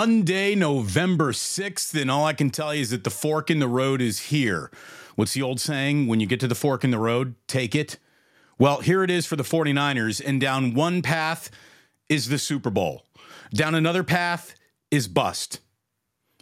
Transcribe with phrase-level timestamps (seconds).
[0.00, 3.68] Monday, November 6th, and all I can tell you is that the fork in the
[3.68, 4.70] road is here.
[5.14, 6.06] What's the old saying?
[6.06, 7.98] When you get to the fork in the road, take it.
[8.58, 11.50] Well, here it is for the 49ers, and down one path
[12.08, 13.04] is the Super Bowl.
[13.52, 14.54] Down another path
[14.90, 15.60] is bust.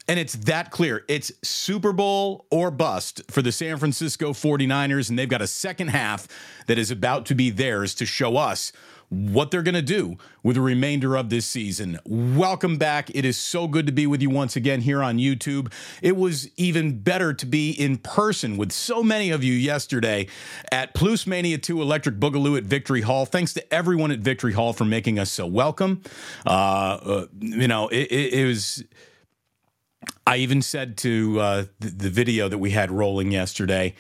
[0.07, 1.05] And it's that clear.
[1.09, 5.89] It's Super Bowl or bust for the San Francisco 49ers, and they've got a second
[5.89, 6.29] half
[6.69, 8.71] that is about to be theirs to show us
[9.11, 11.99] what they're going to do with the remainder of this season.
[12.05, 13.11] Welcome back.
[13.15, 15.73] It is so good to be with you once again here on YouTube.
[16.03, 20.27] It was even better to be in person with so many of you yesterday
[20.71, 23.25] at Plus Mania 2 Electric Boogaloo at Victory Hall.
[23.25, 26.03] Thanks to everyone at Victory Hall for making us so welcome.
[26.47, 28.85] Uh, uh, you know, it, it, it was.
[30.27, 33.95] I even said to uh, the, the video that we had rolling yesterday,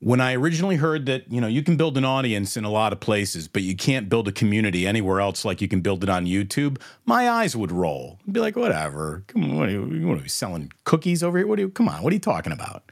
[0.00, 2.92] when I originally heard that, you know, you can build an audience in a lot
[2.92, 6.10] of places, but you can't build a community anywhere else like you can build it
[6.10, 8.18] on YouTube, my eyes would roll.
[8.26, 9.24] I'd be like, whatever.
[9.26, 11.46] Come on, what are you, what are you selling cookies over here?
[11.46, 12.90] What are you, come on, what are you talking about?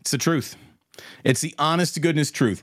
[0.00, 0.56] It's the truth.
[1.22, 2.62] It's the honest to goodness truth.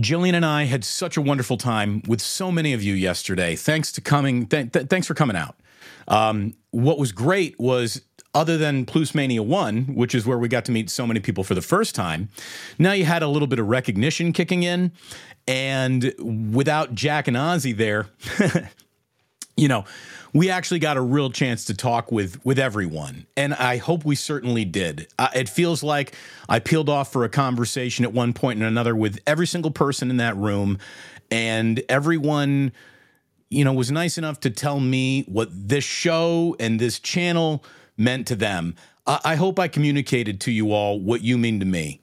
[0.00, 3.54] Jillian and I had such a wonderful time with so many of you yesterday.
[3.54, 4.46] Thanks to coming.
[4.46, 5.56] Th- th- thanks for coming out.
[6.08, 8.02] Um, what was great was
[8.34, 11.44] other than Plus Mania 1, which is where we got to meet so many people
[11.44, 12.28] for the first time,
[12.78, 14.92] now you had a little bit of recognition kicking in.
[15.46, 16.12] And
[16.52, 18.06] without Jack and Ozzy there,
[19.56, 19.84] you know,
[20.32, 24.16] we actually got a real chance to talk with with everyone, and I hope we
[24.16, 25.06] certainly did.
[25.16, 26.14] Uh, it feels like
[26.48, 30.10] I peeled off for a conversation at one point and another with every single person
[30.10, 30.78] in that room,
[31.30, 32.72] and everyone,
[33.48, 37.64] you know, was nice enough to tell me what this show and this channel
[37.96, 38.74] meant to them.
[39.06, 42.00] I, I hope I communicated to you all what you mean to me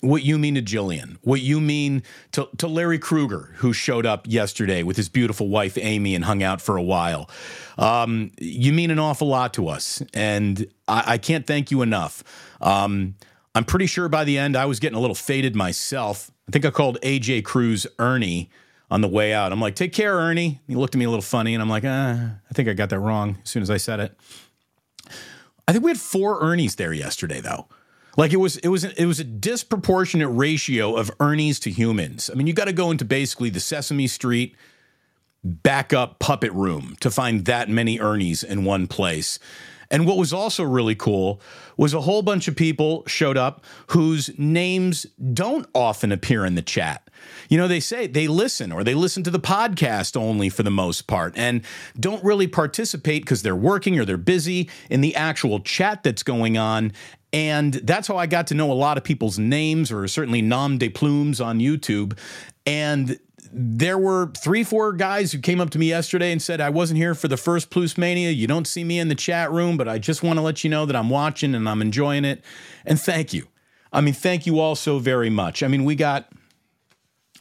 [0.00, 2.02] what you mean to Jillian, what you mean
[2.32, 6.42] to, to Larry Krueger, who showed up yesterday with his beautiful wife, Amy, and hung
[6.42, 7.30] out for a while.
[7.78, 12.22] Um, you mean an awful lot to us, and I, I can't thank you enough.
[12.60, 13.14] Um,
[13.54, 16.30] I'm pretty sure by the end I was getting a little faded myself.
[16.48, 18.50] I think I called AJ Cruz Ernie
[18.90, 19.50] on the way out.
[19.50, 20.60] I'm like, take care, Ernie.
[20.68, 22.90] He looked at me a little funny, and I'm like, ah, I think I got
[22.90, 24.16] that wrong as soon as I said it.
[25.68, 27.66] I think we had four Ernies there yesterday, though.
[28.16, 32.30] Like it was, it was, it was a disproportionate ratio of Ernies to humans.
[32.30, 34.56] I mean, you got to go into basically the Sesame Street
[35.44, 39.38] backup puppet room to find that many Ernies in one place.
[39.90, 41.40] And what was also really cool
[41.76, 46.62] was a whole bunch of people showed up whose names don't often appear in the
[46.62, 47.05] chat.
[47.48, 50.70] You know, they say they listen or they listen to the podcast only for the
[50.70, 51.62] most part and
[51.98, 56.58] don't really participate because they're working or they're busy in the actual chat that's going
[56.58, 56.92] on.
[57.32, 60.78] And that's how I got to know a lot of people's names or certainly nom
[60.78, 62.18] de plumes on YouTube.
[62.64, 63.18] And
[63.52, 66.98] there were three, four guys who came up to me yesterday and said, I wasn't
[66.98, 68.30] here for the first Plus Mania.
[68.30, 70.70] You don't see me in the chat room, but I just want to let you
[70.70, 72.42] know that I'm watching and I'm enjoying it.
[72.84, 73.48] And thank you.
[73.92, 75.62] I mean, thank you all so very much.
[75.62, 76.30] I mean, we got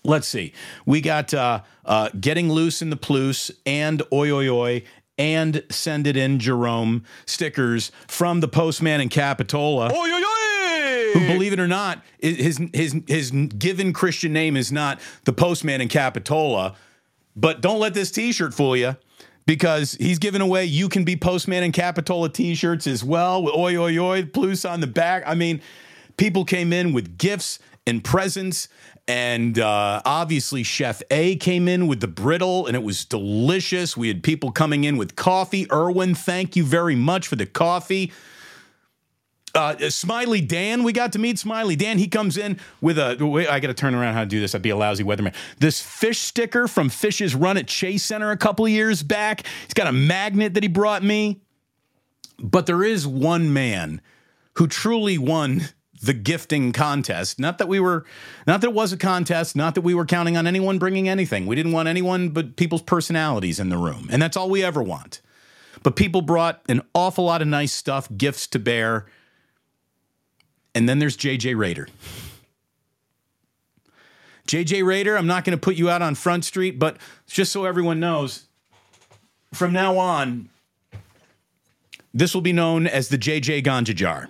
[0.06, 0.54] let's see.
[0.86, 4.84] We got uh, uh, Getting Loose in the pluse Plus and Oi Oi Oi
[5.18, 9.86] and Send It In Jerome stickers from the postman in Capitola.
[9.86, 11.12] Oi, oi, oi!
[11.14, 15.80] Who, believe it or not, his his his given Christian name is not the postman
[15.80, 16.76] in Capitola.
[17.38, 18.98] But don't let this T-shirt fool you,
[19.46, 23.78] because he's giving away "You Can Be Postman in Capitola" T-shirts as well with "Oi
[23.78, 25.24] Oi Oi" plus on the back.
[25.26, 25.62] I mean,
[26.18, 28.68] people came in with gifts and presents.
[29.08, 33.96] And uh, obviously, Chef A came in with the brittle, and it was delicious.
[33.96, 35.68] We had people coming in with coffee.
[35.72, 38.12] Erwin, thank you very much for the coffee.
[39.54, 41.98] Uh, Smiley Dan, we got to meet Smiley Dan.
[41.98, 43.16] He comes in with a.
[43.22, 44.56] Wait, I got to turn around how to do this.
[44.56, 45.34] I'd be a lousy weatherman.
[45.60, 49.46] This fish sticker from Fish's Run at Chase Center a couple years back.
[49.66, 51.42] He's got a magnet that he brought me.
[52.38, 54.02] But there is one man
[54.56, 55.62] who truly won
[56.06, 57.40] the gifting contest.
[57.40, 58.06] Not that we were,
[58.48, 61.46] not that it was a contest, not that we were counting on anyone bringing anything.
[61.46, 64.08] We didn't want anyone but people's personalities in the room.
[64.12, 65.22] And that's all we ever want.
[65.84, 69.06] But people brought an awful lot of nice stuff, gifts to bear.
[70.74, 71.88] And then there's JJ Raider.
[74.48, 76.98] JJ Raider, I'm not going to put you out on Front Street, but
[77.28, 78.46] just so everyone knows,
[79.54, 80.50] from now on,
[82.14, 84.30] this will be known as the JJ Ganja Jar.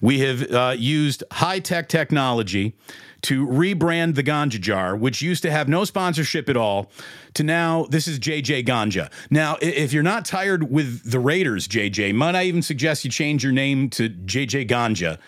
[0.00, 2.76] We have uh, used high tech technology
[3.22, 6.90] to rebrand the Ganja Jar, which used to have no sponsorship at all,
[7.34, 9.10] to now this is JJ Ganja.
[9.30, 13.42] Now, if you're not tired with the Raiders, JJ, might I even suggest you change
[13.42, 15.18] your name to JJ Ganja?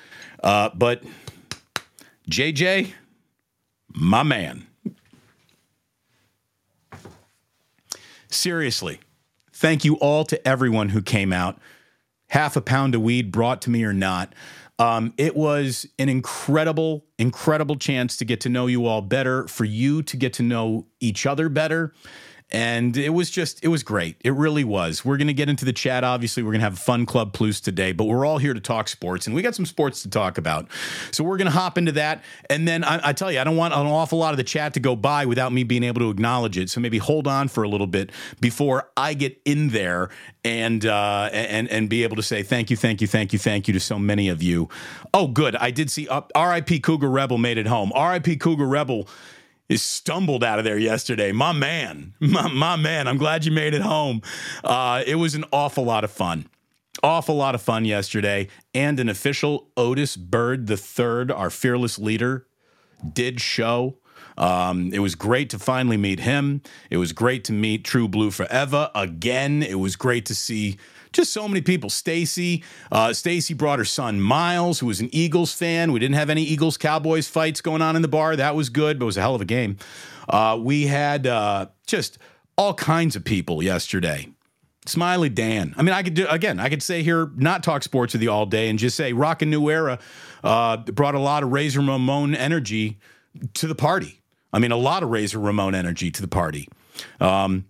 [0.43, 1.03] Uh, but
[2.31, 2.93] JJ,
[3.89, 4.67] my man.
[8.29, 9.01] Seriously,
[9.61, 11.59] Thank you all to everyone who came out.
[12.31, 14.35] Half a pound of weed brought to me or not.
[14.79, 19.65] Um, it was an incredible, incredible chance to get to know you all better, for
[19.65, 21.93] you to get to know each other better
[22.53, 24.17] and it was just, it was great.
[24.25, 25.05] It really was.
[25.05, 26.03] We're going to get into the chat.
[26.03, 28.89] Obviously, we're going to have Fun Club Plus today, but we're all here to talk
[28.89, 30.67] sports and we got some sports to talk about.
[31.13, 32.25] So we're going to hop into that.
[32.49, 34.75] And then I, I, tell you, I don't want an awful lot of the chat
[34.75, 36.71] to go by without me being able to acknowledge it.
[36.71, 38.11] So maybe hold on for a little bit
[38.41, 40.11] before I get in there
[40.45, 43.69] and, uh, and, and be able to say thank you, thank you, thank you, thank
[43.69, 44.69] you to so many of you.
[45.15, 45.55] Oh, good.
[45.57, 47.93] I did see uh, RIP Cougar Rebel made it home.
[47.97, 49.09] RIP Cougar Rebel
[49.71, 51.31] is stumbled out of there yesterday.
[51.31, 54.21] My man, my, my man, I'm glad you made it home.
[54.63, 56.47] Uh, it was an awful lot of fun.
[57.03, 58.49] Awful lot of fun yesterday.
[58.75, 62.47] And an official Otis Bird III, our fearless leader,
[63.11, 63.97] did show.
[64.37, 66.63] Um, it was great to finally meet him.
[66.91, 69.63] It was great to meet True Blue Forever again.
[69.63, 70.79] It was great to see
[71.13, 71.91] just so many people.
[71.91, 72.63] Stacy,
[72.93, 75.93] uh, Stacy brought her son Miles, who was an Eagles fan.
[75.93, 78.37] We didn't have any Eagles Cowboys fights going on in the bar.
[78.37, 79.77] That was good, but it was a hell of a game.
[80.29, 82.19] Uh, we had uh, just
[82.57, 84.29] all kinds of people yesterday.
[84.87, 85.75] Smiley Dan.
[85.77, 86.59] I mean, I could do again.
[86.59, 89.43] I could say here, not talk sports with you all day, and just say Rock
[89.43, 89.99] a New Era
[90.43, 92.99] uh, brought a lot of Razor Ramon energy
[93.55, 94.21] to the party.
[94.53, 96.69] I mean, a lot of Razor Ramon energy to the party.
[97.21, 97.67] Um,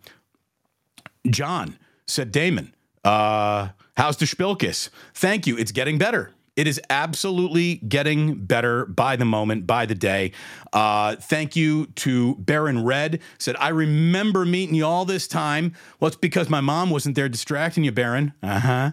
[1.29, 4.91] John said, Damon, uh, how's the Spilkis?
[5.15, 5.57] Thank you.
[5.57, 6.33] It's getting better.
[6.57, 10.33] It is absolutely getting better by the moment, by the day.
[10.73, 13.21] Uh, thank you to Baron Red.
[13.39, 15.75] Said, I remember meeting you all this time.
[15.99, 18.35] Well, it's because my mom wasn't there distracting you, Baron.
[18.43, 18.91] Uh huh.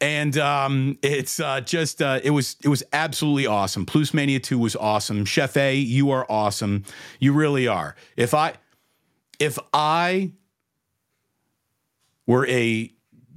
[0.00, 3.84] And um, it's uh, just uh, it was it was absolutely awesome.
[3.84, 5.24] Plus Mania Two was awesome.
[5.24, 6.84] Chef A, you are awesome.
[7.20, 7.94] You really are.
[8.16, 8.54] If I
[9.38, 10.32] if I
[12.26, 12.90] were a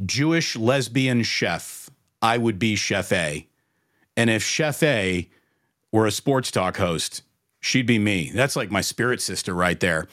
[0.06, 1.90] Jewish lesbian chef,
[2.22, 3.48] I would be Chef A.
[4.18, 5.30] And if Chef A
[5.92, 7.22] were a sports talk host,
[7.60, 8.32] she'd be me.
[8.34, 10.08] That's like my spirit sister right there.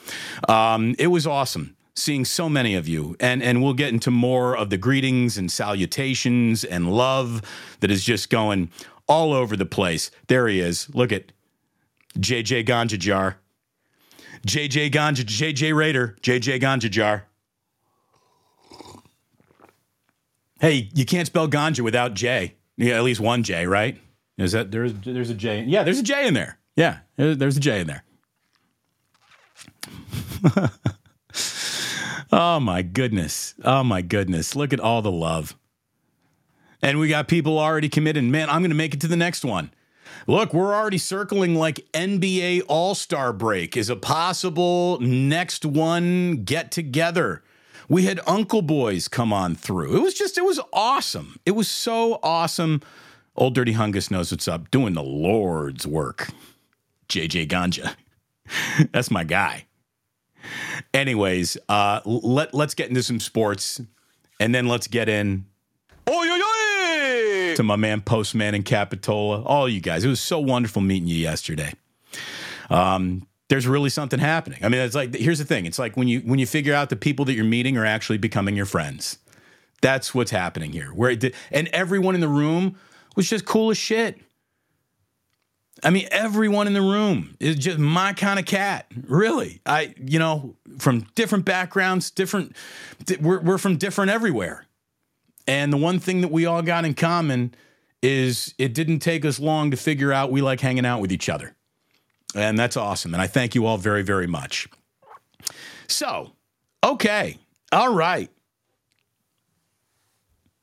[0.47, 4.57] Um, it was awesome seeing so many of you and and we'll get into more
[4.57, 7.41] of the greetings and salutations and love
[7.81, 8.71] that is just going
[9.07, 11.31] all over the place there he is look at
[12.17, 13.37] jj ganja jar
[14.47, 17.27] jj ganja jj raider jj ganja jar
[20.63, 22.55] Hey, you can't spell ganja without J.
[22.77, 23.99] Yeah, at least one J, right?
[24.37, 25.65] Is that there's there's a J?
[25.67, 26.57] Yeah, there's a J in there.
[26.77, 28.05] Yeah, there's a J in there.
[32.31, 33.55] oh my goodness.
[33.65, 34.55] Oh my goodness.
[34.55, 35.57] Look at all the love.
[36.81, 38.23] And we got people already committed.
[38.23, 39.69] Man, I'm going to make it to the next one.
[40.27, 46.71] Look, we're already circling like NBA All Star break is a possible next one get
[46.71, 47.43] together.
[47.89, 49.95] We had Uncle Boys come on through.
[49.95, 51.39] It was just, it was awesome.
[51.45, 52.81] It was so awesome.
[53.35, 56.29] Old Dirty Hungus knows what's up, doing the Lord's work.
[57.09, 57.95] JJ Ganja.
[58.91, 59.65] That's my guy.
[60.93, 63.81] Anyways, uh, let, let's get into some sports
[64.39, 65.45] and then let's get in.
[66.05, 70.03] Oh, yo, yo, to my man Postman and Capitola, all you guys.
[70.03, 71.73] It was so wonderful meeting you yesterday.
[72.69, 74.59] Um, there's really something happening.
[74.63, 75.65] I mean, it's like here's the thing.
[75.65, 78.17] It's like when you when you figure out the people that you're meeting are actually
[78.17, 79.17] becoming your friends.
[79.81, 80.87] That's what's happening here.
[80.93, 82.77] Where did, and everyone in the room
[83.15, 84.17] was just cool as shit.
[85.83, 88.85] I mean, everyone in the room is just my kind of cat.
[89.07, 92.55] Really, I you know from different backgrounds, different.
[93.19, 94.65] We're we're from different everywhere,
[95.47, 97.53] and the one thing that we all got in common
[98.01, 101.29] is it didn't take us long to figure out we like hanging out with each
[101.29, 101.55] other.
[102.35, 103.13] And that's awesome.
[103.13, 104.67] And I thank you all very, very much.
[105.87, 106.33] So,
[106.83, 107.37] okay.
[107.71, 108.29] All right.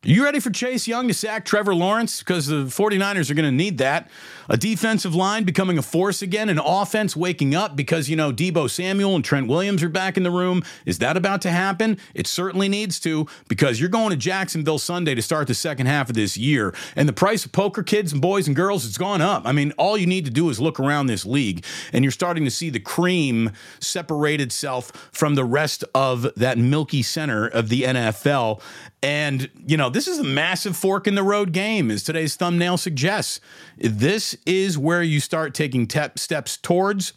[0.03, 2.21] You ready for Chase Young to sack Trevor Lawrence?
[2.21, 4.11] Because the 49ers are going to need that.
[4.51, 8.69] A defensive line becoming a force again, an offense waking up because, you know, Deebo
[8.69, 10.65] Samuel and Trent Williams are back in the room.
[10.85, 11.99] Is that about to happen?
[12.15, 16.11] It certainly needs to because you're going to Jacksonville Sunday to start the second half
[16.11, 16.75] of this year.
[16.97, 19.43] And the price of poker, kids and boys and girls, it's gone up.
[19.47, 22.45] I mean, all you need to do is look around this league and you're starting
[22.45, 27.83] to see the cream separate itself from the rest of that milky center of the
[27.83, 28.61] NFL.
[29.03, 32.77] And, you know, this is a massive fork in the road game, as today's thumbnail
[32.77, 33.41] suggests.
[33.79, 37.13] This is where you start taking te- steps towards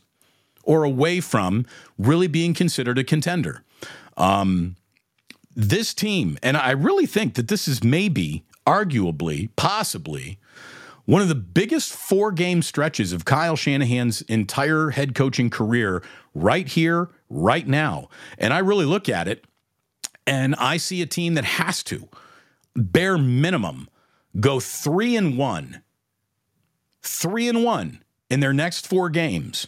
[0.64, 1.66] or away from
[1.98, 3.64] really being considered a contender.
[4.18, 4.76] Um,
[5.56, 10.40] this team, and I really think that this is maybe, arguably, possibly,
[11.06, 16.02] one of the biggest four game stretches of Kyle Shanahan's entire head coaching career
[16.34, 18.08] right here, right now.
[18.38, 19.46] And I really look at it
[20.26, 22.08] And I see a team that has to,
[22.76, 23.90] bare minimum,
[24.40, 25.84] go three and one,
[27.04, 29.68] three and one in their next four games.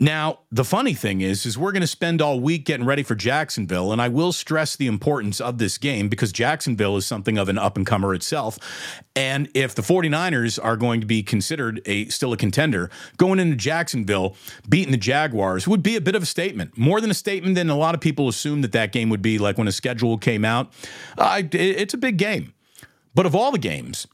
[0.00, 3.16] Now, the funny thing is, is we're going to spend all week getting ready for
[3.16, 7.48] Jacksonville, and I will stress the importance of this game because Jacksonville is something of
[7.48, 8.60] an up-and-comer itself.
[9.16, 13.56] And if the 49ers are going to be considered a still a contender, going into
[13.56, 14.36] Jacksonville,
[14.68, 16.78] beating the Jaguars would be a bit of a statement.
[16.78, 19.36] More than a statement than a lot of people assumed that that game would be
[19.36, 20.72] like when a schedule came out.
[21.16, 22.54] Uh, it's a big game.
[23.16, 24.06] But of all the games,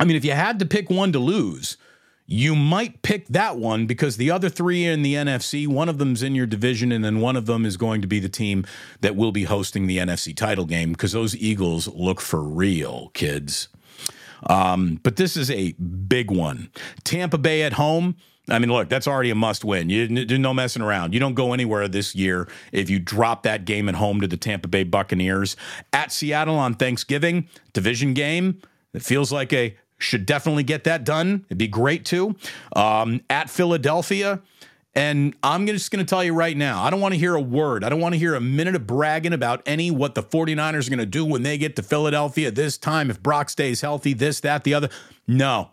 [0.00, 1.76] I mean, if you had to pick one to lose–
[2.32, 6.22] you might pick that one because the other three in the NFC, one of them's
[6.22, 8.64] in your division, and then one of them is going to be the team
[9.00, 13.66] that will be hosting the NFC title game because those Eagles look for real, kids.
[14.48, 16.70] Um, but this is a big one.
[17.02, 18.14] Tampa Bay at home.
[18.48, 19.90] I mean, look, that's already a must win.
[19.90, 21.14] You, no messing around.
[21.14, 24.36] You don't go anywhere this year if you drop that game at home to the
[24.36, 25.56] Tampa Bay Buccaneers.
[25.92, 28.62] At Seattle on Thanksgiving, division game.
[28.94, 31.44] It feels like a should definitely get that done.
[31.46, 32.36] It'd be great too.
[32.74, 34.40] Um, at Philadelphia.
[34.92, 37.40] And I'm just going to tell you right now, I don't want to hear a
[37.40, 37.84] word.
[37.84, 40.90] I don't want to hear a minute of bragging about any what the 49ers are
[40.90, 44.40] going to do when they get to Philadelphia this time, if Brock stays healthy, this,
[44.40, 44.88] that, the other.
[45.28, 45.70] No.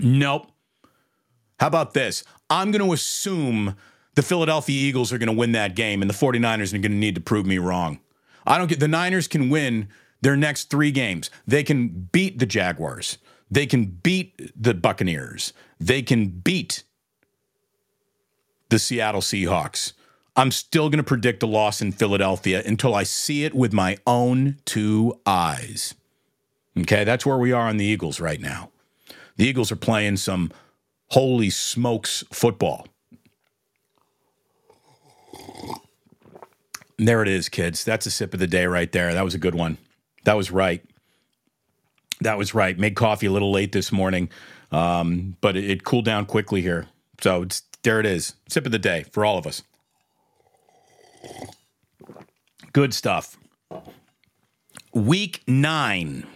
[0.00, 0.52] Nope.
[1.58, 2.22] How about this?
[2.48, 3.74] I'm going to assume
[4.14, 6.96] the Philadelphia Eagles are going to win that game and the 49ers are going to
[6.96, 7.98] need to prove me wrong.
[8.46, 9.88] I don't get the Niners can win
[10.20, 11.30] their next three games.
[11.46, 13.18] They can beat the Jaguars.
[13.50, 15.52] They can beat the Buccaneers.
[15.78, 16.84] They can beat
[18.68, 19.92] the Seattle Seahawks.
[20.34, 23.96] I'm still going to predict a loss in Philadelphia until I see it with my
[24.06, 25.94] own two eyes.
[26.78, 28.70] Okay, that's where we are on the Eagles right now.
[29.36, 30.50] The Eagles are playing some
[31.08, 32.86] holy smokes football.
[36.98, 37.84] there it is, kids.
[37.84, 39.12] That's a sip of the day right there.
[39.12, 39.78] That was a good one.
[40.26, 40.82] That was right.
[42.20, 42.76] That was right.
[42.76, 44.28] Made coffee a little late this morning,
[44.72, 46.88] um, but it, it cooled down quickly here.
[47.20, 48.34] So it's, there it is.
[48.48, 49.62] Sip of the day for all of us.
[52.72, 53.38] Good stuff.
[54.92, 56.26] Week nine.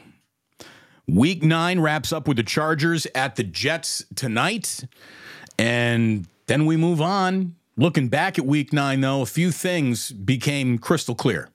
[1.09, 4.85] Week nine wraps up with the Chargers at the Jets tonight.
[5.59, 7.57] And then we move on.
[7.77, 11.49] Looking back at week nine, though, a few things became crystal clear.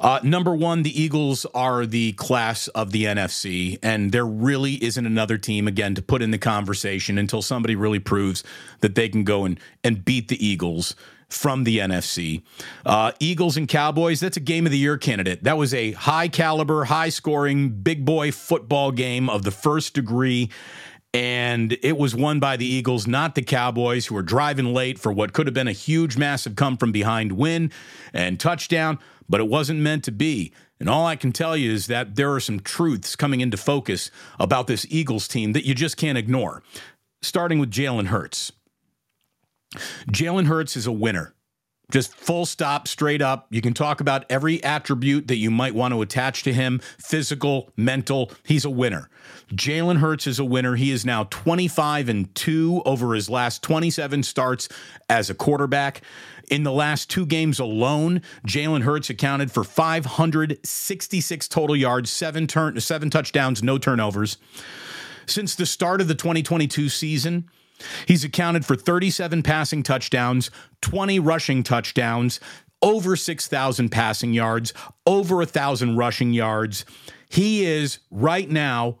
[0.00, 5.06] Uh, number one, the Eagles are the class of the NFC, and there really isn't
[5.06, 8.44] another team, again, to put in the conversation until somebody really proves
[8.80, 10.94] that they can go and, and beat the Eagles
[11.28, 12.42] from the NFC.
[12.86, 15.44] Uh, Eagles and Cowboys, that's a game of the year candidate.
[15.44, 20.48] That was a high caliber, high scoring, big boy football game of the first degree.
[21.18, 25.10] And it was won by the Eagles, not the Cowboys, who were driving late for
[25.10, 27.72] what could have been a huge, massive come from behind win
[28.12, 28.98] and touchdown
[29.28, 30.52] but it wasn't meant to be.
[30.80, 34.10] And all I can tell you is that there are some truths coming into focus
[34.38, 36.62] about this Eagles team that you just can't ignore,
[37.20, 38.52] starting with Jalen Hurts.
[40.10, 41.34] Jalen Hurts is a winner.
[41.90, 43.46] Just full stop, straight up.
[43.48, 47.70] You can talk about every attribute that you might want to attach to him physical,
[47.78, 48.30] mental.
[48.44, 49.08] He's a winner.
[49.52, 50.76] Jalen Hurts is a winner.
[50.76, 54.68] He is now 25 and 2 over his last 27 starts
[55.08, 56.02] as a quarterback.
[56.50, 62.78] In the last two games alone, Jalen Hurts accounted for 566 total yards, seven turn,
[62.80, 64.36] seven touchdowns, no turnovers.
[65.24, 67.48] Since the start of the 2022 season,
[68.06, 70.50] he's accounted for 37 passing touchdowns,
[70.82, 72.40] 20 rushing touchdowns,
[72.82, 74.72] over 6,000 passing yards,
[75.06, 76.84] over 1,000 rushing yards.
[77.28, 78.98] He is right now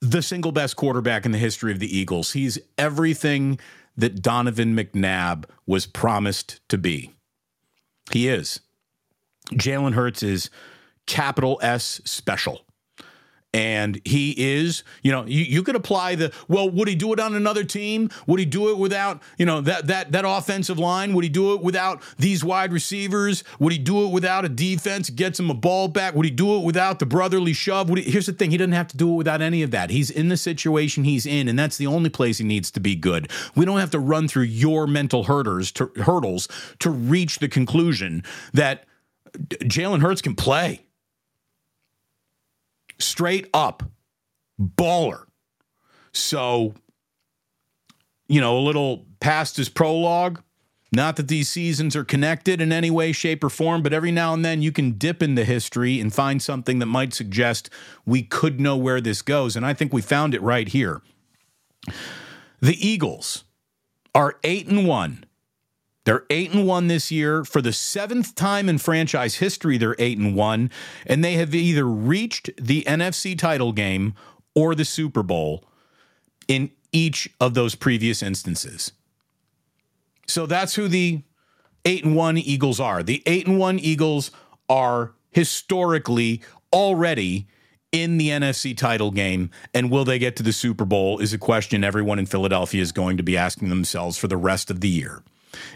[0.00, 2.32] the single best quarterback in the history of the Eagles.
[2.32, 3.58] He's everything
[3.96, 7.12] that Donovan McNabb was promised to be.
[8.12, 8.60] He is.
[9.52, 10.50] Jalen Hurts is
[11.06, 12.62] capital S special.
[13.54, 17.20] And he is, you know, you, you could apply the well, would he do it
[17.20, 18.10] on another team?
[18.26, 21.14] Would he do it without, you know, that that that offensive line?
[21.14, 23.44] Would he do it without these wide receivers?
[23.60, 26.16] Would he do it without a defense gets him a ball back?
[26.16, 27.88] Would he do it without the brotherly shove?
[27.90, 29.90] He, here's the thing, he doesn't have to do it without any of that.
[29.90, 32.96] He's in the situation he's in, and that's the only place he needs to be
[32.96, 33.30] good.
[33.54, 36.48] We don't have to run through your mental hurdles to, hurdles
[36.80, 38.84] to reach the conclusion that
[39.38, 40.83] Jalen Hurts can play
[42.98, 43.82] straight up
[44.60, 45.24] baller.
[46.12, 46.74] So,
[48.28, 50.40] you know, a little past his prologue.
[50.92, 54.32] Not that these seasons are connected in any way, shape, or form, but every now
[54.32, 57.68] and then you can dip into history and find something that might suggest
[58.06, 59.56] we could know where this goes.
[59.56, 61.02] And I think we found it right here.
[62.60, 63.44] The Eagles
[64.14, 65.24] are eight and one
[66.04, 67.44] They're 8 and 1 this year.
[67.44, 70.70] For the seventh time in franchise history, they're 8 and 1.
[71.06, 74.14] And they have either reached the NFC title game
[74.54, 75.64] or the Super Bowl
[76.46, 78.92] in each of those previous instances.
[80.26, 81.22] So that's who the
[81.84, 83.02] 8 and 1 Eagles are.
[83.02, 84.30] The 8 and 1 Eagles
[84.68, 86.42] are historically
[86.72, 87.46] already
[87.92, 89.50] in the NFC title game.
[89.72, 92.92] And will they get to the Super Bowl is a question everyone in Philadelphia is
[92.92, 95.22] going to be asking themselves for the rest of the year.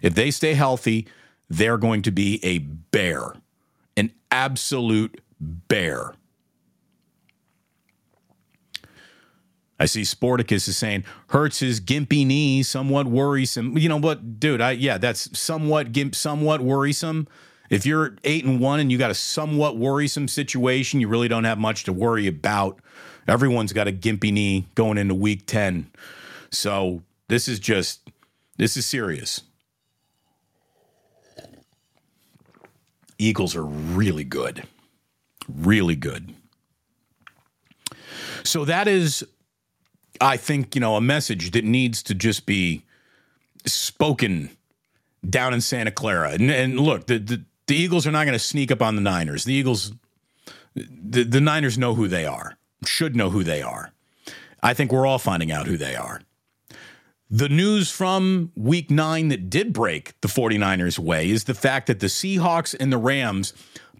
[0.02, 1.06] If they stay healthy,
[1.48, 3.34] they're going to be a bear,
[3.96, 6.14] an absolute bear.
[9.80, 13.78] I see Sporticus is saying hurts his gimpy knee, somewhat worrisome.
[13.78, 14.60] You know what, dude?
[14.60, 17.28] I yeah, that's somewhat gimp, somewhat worrisome.
[17.70, 21.44] If you're eight and one and you got a somewhat worrisome situation, you really don't
[21.44, 22.80] have much to worry about.
[23.28, 25.90] Everyone's got a gimpy knee going into week ten,
[26.50, 28.10] so this is just
[28.56, 29.42] this is serious.
[33.18, 34.64] Eagles are really good,
[35.48, 36.34] really good.
[38.44, 39.24] So that is
[40.20, 42.84] I think, you know, a message that needs to just be
[43.66, 44.50] spoken
[45.28, 46.32] down in Santa Clara.
[46.32, 49.02] And, and look, the, the, the Eagles are not going to sneak up on the
[49.02, 49.44] Niners.
[49.44, 49.92] The Eagles,
[50.74, 53.92] the, the Niners know who they are, should know who they are.
[54.62, 56.20] I think we're all finding out who they are.
[57.30, 62.00] The news from week nine that did break the 49ers' way is the fact that
[62.00, 63.52] the Seahawks and the Rams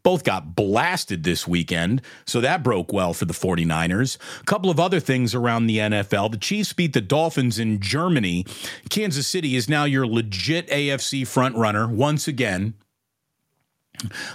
[0.03, 4.17] both got blasted this weekend, so that broke well for the 49ers.
[4.41, 6.31] A couple of other things around the NFL.
[6.31, 8.47] The Chiefs beat the Dolphins in Germany.
[8.89, 12.73] Kansas City is now your legit AFC frontrunner once again.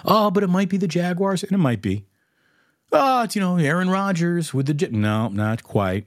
[0.05, 2.05] Oh, but it might be the Jaguars, and it might be.
[2.91, 4.89] Oh, it's, you know, Aaron Rodgers with the.
[4.89, 6.05] No, not quite.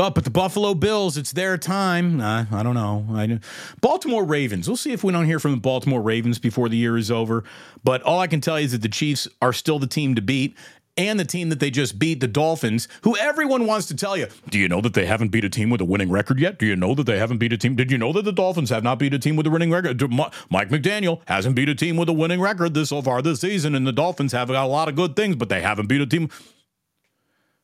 [0.00, 2.20] Oh, but the Buffalo Bills, it's their time.
[2.20, 3.04] Uh, I don't know.
[3.10, 3.40] I,
[3.80, 4.68] Baltimore Ravens.
[4.68, 7.42] We'll see if we don't hear from the Baltimore Ravens before the year is over.
[7.82, 10.22] But all I can tell you is that the Chiefs are still the team to
[10.22, 10.56] beat.
[10.96, 14.28] And the team that they just beat, the Dolphins, who everyone wants to tell you,
[14.50, 16.58] do you know that they haven't beat a team with a winning record yet?
[16.58, 17.74] Do you know that they haven't beat a team?
[17.74, 20.00] Did you know that the Dolphins have not beat a team with a winning record?
[20.10, 23.74] Mike McDaniel hasn't beat a team with a winning record this so far this season,
[23.76, 26.06] and the Dolphins have got a lot of good things, but they haven't beat a
[26.06, 26.30] team.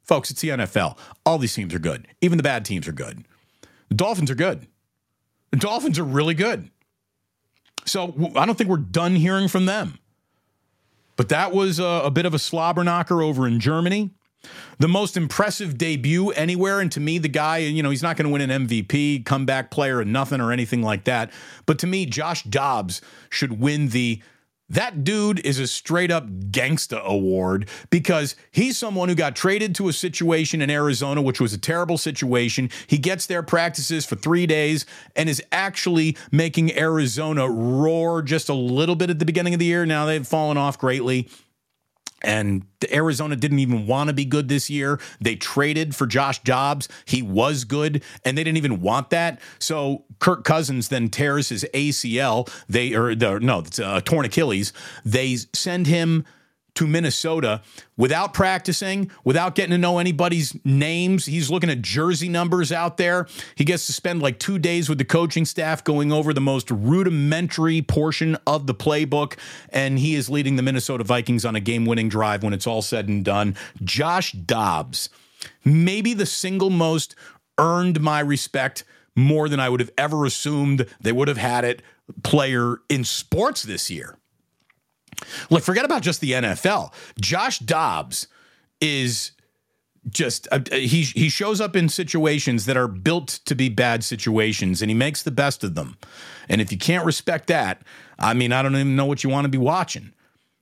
[0.04, 0.96] Folks, it's the NFL.
[1.24, 2.06] All these teams are good.
[2.20, 3.24] Even the bad teams are good.
[3.88, 4.66] The Dolphins are good.
[5.50, 6.70] The Dolphins are really good.
[7.86, 9.98] So I don't think we're done hearing from them.
[11.16, 14.10] But that was a, a bit of a slobber knocker over in Germany.
[14.78, 18.26] The most impressive debut anywhere, and to me, the guy, you know, he's not going
[18.26, 21.30] to win an MVP, comeback player, and nothing or anything like that.
[21.64, 24.20] But to me, Josh Dobbs should win the
[24.68, 29.88] that dude is a straight up gangsta award because he's someone who got traded to
[29.88, 32.70] a situation in Arizona, which was a terrible situation.
[32.87, 38.55] He gets there, practices for three days, and is actually making Arizona roar just a
[38.55, 39.85] little bit at the beginning of the year.
[39.85, 41.29] Now they've fallen off greatly.
[42.22, 44.98] And Arizona didn't even want to be good this year.
[45.20, 46.88] They traded for Josh Dobbs.
[47.05, 49.40] He was good, and they didn't even want that.
[49.59, 52.50] So Kirk Cousins then tears his ACL.
[52.68, 54.72] They or the no, it's a uh, torn Achilles.
[55.05, 56.24] They send him
[56.74, 57.62] to Minnesota
[57.96, 61.26] without practicing, without getting to know anybody's names.
[61.26, 63.26] He's looking at jersey numbers out there.
[63.54, 66.70] He gets to spend like two days with the coaching staff going over the most
[66.70, 69.37] rudimentary portion of the playbook.
[69.70, 72.82] And he is leading the Minnesota Vikings on a game winning drive when it's all
[72.82, 73.56] said and done.
[73.82, 75.08] Josh Dobbs,
[75.64, 77.14] maybe the single most
[77.58, 78.84] earned my respect
[79.16, 81.82] more than I would have ever assumed they would have had it
[82.22, 84.18] player in sports this year.
[85.50, 86.92] Look, forget about just the NFL.
[87.20, 88.28] Josh Dobbs
[88.80, 89.32] is
[90.10, 94.82] just uh, he he shows up in situations that are built to be bad situations
[94.82, 95.96] and he makes the best of them.
[96.48, 97.82] And if you can't respect that,
[98.18, 100.12] I mean, I don't even know what you want to be watching.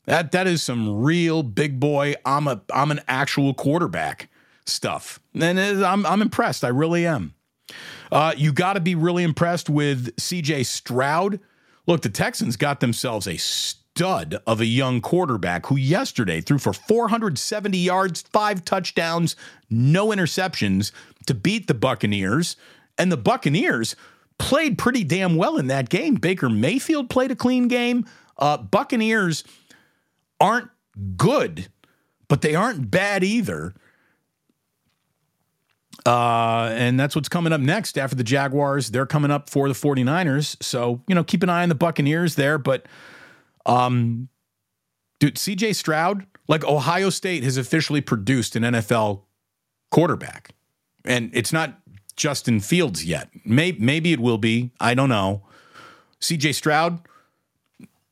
[0.05, 2.15] That that is some real big boy.
[2.25, 4.29] I'm a I'm an actual quarterback
[4.67, 6.65] stuff, and I'm I'm impressed.
[6.65, 7.35] I really am.
[8.11, 10.65] Uh, you got to be really impressed with C.J.
[10.65, 11.41] Stroud.
[11.87, 13.37] Look, the Texans got themselves a
[13.95, 19.37] stud of a young quarterback who yesterday threw for 470 yards, five touchdowns,
[19.69, 20.93] no interceptions
[21.27, 22.57] to beat the Buccaneers.
[22.97, 23.95] And the Buccaneers
[24.39, 26.15] played pretty damn well in that game.
[26.15, 28.07] Baker Mayfield played a clean game.
[28.39, 29.45] Uh, Buccaneers
[30.41, 30.71] aren't
[31.17, 31.69] good,
[32.29, 33.75] but they aren't bad either.
[36.07, 38.91] Uh, and that's what's coming up next after the Jaguars.
[38.91, 40.61] They're coming up for the 49ers.
[40.63, 42.59] So, you know, keep an eye on the Buccaneers there.
[42.59, 42.87] But
[43.67, 44.29] um,
[45.19, 49.23] dude, CJ Stroud, like Ohio State has officially produced an NFL
[49.91, 50.51] quarterback,
[51.05, 51.79] and it's not
[52.17, 53.29] Justin Fields yet.
[53.45, 54.71] Maybe, maybe it will be.
[54.81, 55.43] I don't know.
[56.21, 57.01] CJ Stroud,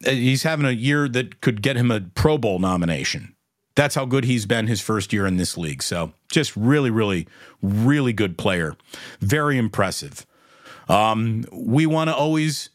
[0.07, 3.35] uh, he's having a year that could get him a Pro Bowl nomination.
[3.77, 5.83] That's how good he's been his first year in this league.
[5.83, 7.27] So just really, really,
[7.63, 8.77] really good player.
[9.21, 10.27] Very impressive.
[10.89, 12.71] Um, we want to always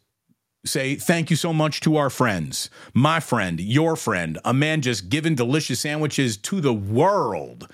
[0.65, 5.09] say thank you so much to our friends, my friend, your friend, a man just
[5.09, 7.67] giving delicious sandwiches to the world.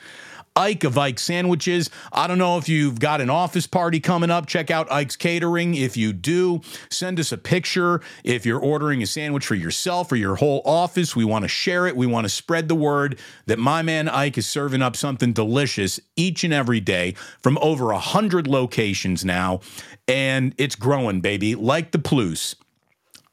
[0.56, 1.89] Ike of Ike Sandwiches.
[2.12, 4.47] I don't know if you've got an office party coming up.
[4.47, 5.75] Check out Ike's Catering.
[5.75, 8.01] If you do, send us a picture.
[8.25, 11.88] If you're ordering a sandwich for yourself or your whole office, we want to share
[11.88, 11.95] it.
[11.95, 16.01] We want to spread the word that my man Ike is serving up something delicious
[16.17, 19.62] each and every day from over a hundred locations now,
[20.06, 22.56] and it's growing, baby, like the Plus.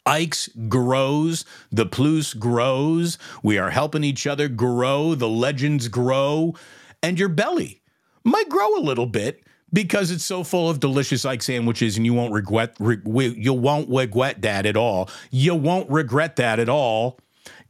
[0.09, 3.19] Ike's grows, the Plus grows.
[3.43, 6.55] We are helping each other grow, the legends grow,
[7.03, 7.83] and your belly
[8.25, 12.15] might grow a little bit because it's so full of delicious Ike sandwiches and you
[12.15, 12.99] won't regret re,
[13.37, 15.11] you won't regret that at all.
[15.31, 17.19] You won't regret that at all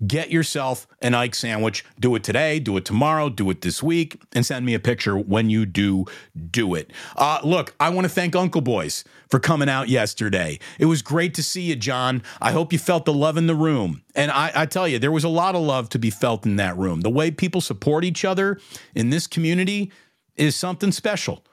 [0.07, 1.85] Get yourself an Ike sandwich.
[1.99, 5.19] Do it today, do it tomorrow, do it this week, and send me a picture
[5.19, 6.05] when you do
[6.51, 6.93] do it.
[7.17, 10.61] Uh, look, I want to thank Uncle Boys for coming out yesterday.
[10.79, 12.23] It was great to see you, John.
[12.41, 14.03] I hope you felt the love in the room.
[14.15, 16.57] And I, I tell you, there was a lot of love to be felt in
[16.57, 17.01] that room.
[17.01, 18.61] The way people support each other
[18.95, 19.91] in this community
[20.37, 21.45] is something special.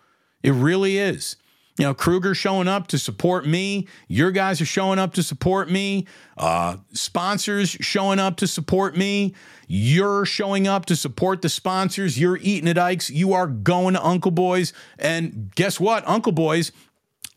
[0.43, 1.35] It really is.
[1.77, 3.87] You know, Krueger showing up to support me.
[4.07, 6.07] Your guys are showing up to support me.
[6.37, 9.35] Uh, sponsors showing up to support me.
[9.67, 12.17] You're showing up to support the sponsors.
[12.17, 13.09] You're eating at Ike's.
[13.09, 14.71] You are going to Uncle Boys.
[14.97, 16.07] And guess what?
[16.07, 16.71] Uncle Boys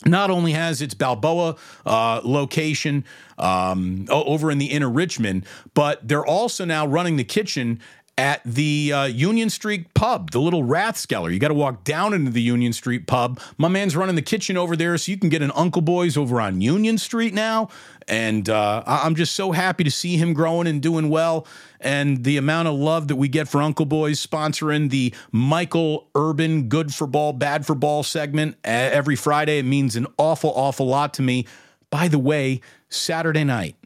[0.07, 3.05] not only has its Balboa uh, location
[3.37, 7.81] um, over in the inner Richmond, but they're also now running the kitchen
[8.19, 11.33] at the uh, Union Street pub, the little Rathskeller.
[11.33, 13.41] You got to walk down into the Union Street pub.
[13.57, 16.41] My man's running the kitchen over there, so you can get an Uncle Boys over
[16.41, 17.69] on Union Street now.
[18.09, 21.47] And uh, I'm just so happy to see him growing and doing well.
[21.81, 26.69] And the amount of love that we get for Uncle Boys sponsoring the Mychael Urban
[26.69, 31.15] Good for Ball, Bad for Ball segment every Friday, it means an awful, awful lot
[31.15, 31.47] to me.
[31.91, 33.77] By the way, Saturday night,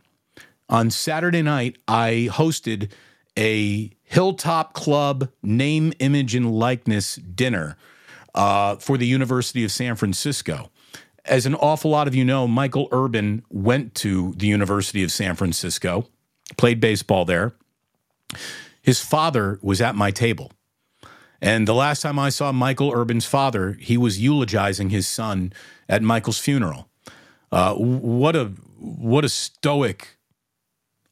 [0.71, 2.91] on Saturday night, I hosted
[3.39, 7.79] a Hilltop Club name, image, and likeness dinner
[8.35, 10.71] uh, for the University of San Francisco.
[11.25, 15.35] As an awful lot of you know, Mychael Urban went to the University of San
[15.35, 16.09] Francisco,
[16.59, 17.55] played baseball there.
[18.83, 20.53] His father was at my table.
[21.41, 25.55] And the last time I saw Mychael Urban's father, he was eulogizing his son
[25.89, 26.91] at Mychael's funeral.
[27.51, 30.19] Uh, what a what a stoic,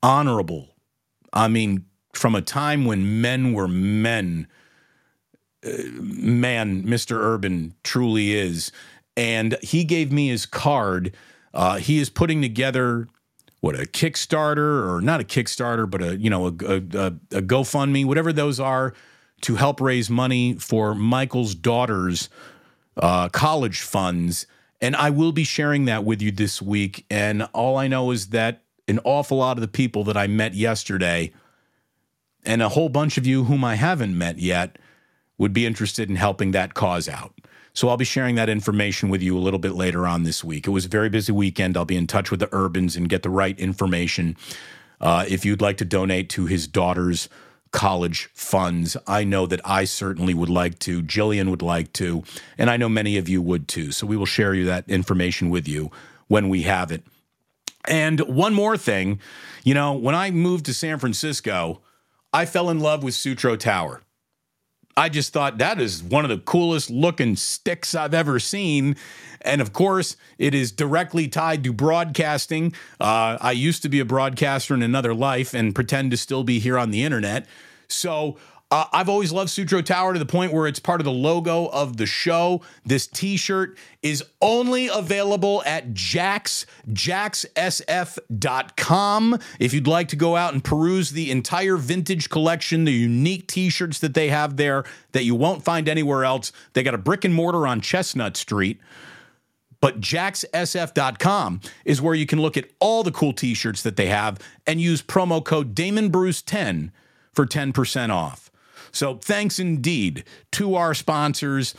[0.03, 0.75] honorable,
[1.33, 4.47] I mean, from a time when men were men.
[5.65, 5.71] Uh,
[6.01, 7.17] man, Mr.
[7.17, 8.73] Urban truly is.
[9.17, 11.15] And he gave me his card.
[11.53, 13.09] Uh, he is putting together
[13.61, 18.07] what a Kickstarter or not a Kickstarter, but a you know a, a, a GoFundMe,
[18.07, 18.95] whatever those are,
[19.43, 22.29] to help raise money for Mychael's daughter's
[22.97, 24.47] uh, college funds.
[24.81, 27.05] And I will be sharing that with you this week.
[27.11, 30.55] And all I know is that an awful lot of the people that I met
[30.55, 31.33] yesterday
[32.45, 34.79] and a whole bunch of you whom I haven't met yet
[35.39, 37.35] would be interested in helping that cause out.
[37.73, 40.67] So I'll be sharing that information with you a little bit later on this week.
[40.67, 41.77] It was a very busy weekend.
[41.77, 44.37] I'll be in touch with the Urbans and get the right information.
[45.01, 47.29] Uh, if you'd like to donate to his daughter's
[47.71, 51.03] college funds, I know that I certainly would like to.
[51.03, 52.25] Jillian would like to,
[52.59, 53.93] and I know many of you would too.
[53.93, 55.91] So we will share you that information with you
[56.27, 57.05] when we have it.
[57.87, 59.21] And one more thing,
[59.65, 61.81] you know, when I moved to San Francisco,
[62.33, 64.03] I fell in love with Sutro Tower.
[64.97, 68.97] I just thought that is one of the coolest looking sticks I've ever seen.
[69.41, 72.75] And of course, it is directly tied to broadcasting.
[73.01, 76.59] Uh, I used to be a broadcaster in another life and pretend to still be
[76.59, 77.47] here on the internet.
[77.89, 78.37] So
[78.73, 81.67] uh, I've always loved Sutro Tower to the point where it's part of the logo
[81.67, 82.61] of the show.
[82.85, 87.49] This T-shirt is only available at Jax, jaxsf.com.
[89.59, 93.99] If you'd like to go out and peruse the entire vintage collection, the unique T-shirts
[93.99, 96.53] that they have there that you won't find anywhere else.
[96.75, 98.79] They got a brick and mortar on Chestnut Street.
[99.81, 104.39] But jaxsf.com is where you can look at all the cool t-shirts that they have
[104.67, 106.93] and use promo code DamonBruce10
[107.33, 108.50] for 10% off.
[108.93, 111.75] So thanks indeed to our sponsors.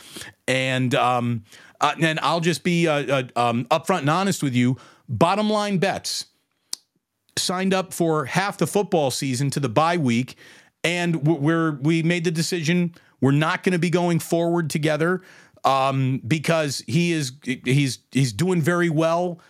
[0.46, 1.44] And um,
[1.80, 4.76] uh, and I'll just be uh, uh, um, upfront and honest with you.
[5.08, 6.26] Bottom line bets
[7.36, 10.36] signed up for half the football season to the bye week,
[10.84, 15.22] and we're we made the decision we're not going to be going forward together
[15.64, 17.32] um, because he is
[17.64, 19.40] he's he's doing very well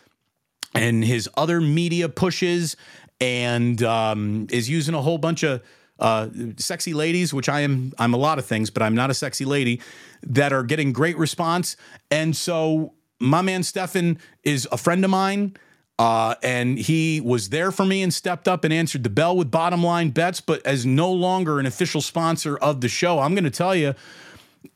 [0.75, 2.77] and his other media pushes
[3.21, 5.63] and um, is using a whole bunch of
[6.03, 7.93] uh, sexy ladies, which I am.
[7.99, 9.81] I'm a lot of things, but I'm not a sexy lady.
[10.25, 11.77] That are getting great response,
[12.11, 15.57] and so my man Stefan is a friend of mine.
[15.99, 19.51] Uh, and he was there for me and stepped up and answered the bell with
[19.51, 20.41] bottom line bets.
[20.41, 23.95] But as no longer an official sponsor of the show, I'm going to tell you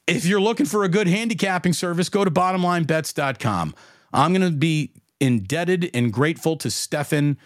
[0.06, 3.74] if you're looking for a good handicapping service, go to bottomlinebets.com.
[4.12, 7.38] I'm going to be indebted and grateful to Stefan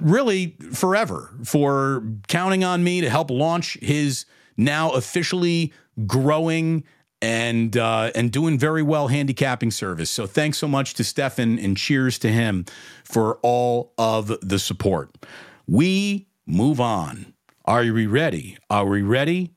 [0.00, 5.72] really forever for counting on me to help launch his now officially
[6.06, 6.84] growing
[7.22, 10.10] and uh, and doing very well handicapping service.
[10.10, 12.64] So thanks so much to Stefan and cheers to him
[13.04, 15.10] for all of the support.
[15.66, 17.34] We move on.
[17.64, 18.58] Are we ready?
[18.70, 19.54] Are we ready?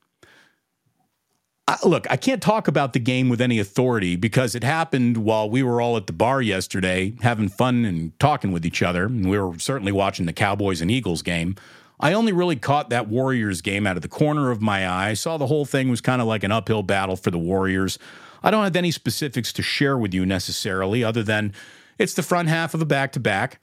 [1.66, 5.48] I, look, I can't talk about the game with any authority because it happened while
[5.48, 9.04] we were all at the bar yesterday having fun and talking with each other.
[9.04, 11.56] And we were certainly watching the Cowboys and Eagles game.
[12.00, 15.10] I only really caught that Warriors game out of the corner of my eye.
[15.10, 17.98] I saw the whole thing was kind of like an uphill battle for the Warriors.
[18.42, 21.54] I don't have any specifics to share with you necessarily, other than
[21.98, 23.58] it's the front half of a back to back.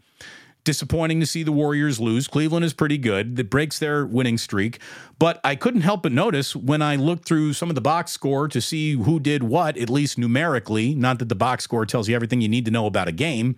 [0.63, 2.27] Disappointing to see the Warriors lose.
[2.27, 3.35] Cleveland is pretty good.
[3.35, 4.79] That breaks their winning streak.
[5.17, 8.47] But I couldn't help but notice when I looked through some of the box score
[8.47, 12.15] to see who did what, at least numerically, not that the box score tells you
[12.15, 13.55] everything you need to know about a game.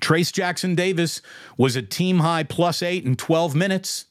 [0.00, 1.20] Trayce Jackson Davis
[1.56, 4.06] was a team high plus eight in 12 minutes.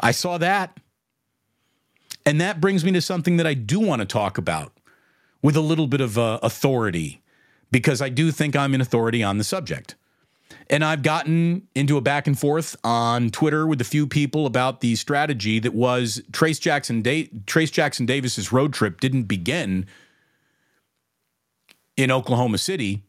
[0.00, 0.78] I saw that.
[2.24, 4.72] And that brings me to something that I do want to talk about
[5.42, 7.21] with a little bit of uh, authority
[7.72, 9.96] because I do think I'm an authority on the subject.
[10.70, 14.80] And I've gotten into a back and forth on Twitter with a few people about
[14.80, 19.86] the strategy that was Trayce Jackson da- Trayce Jackson Davis's road trip didn't begin
[21.96, 23.02] in Oklahoma City.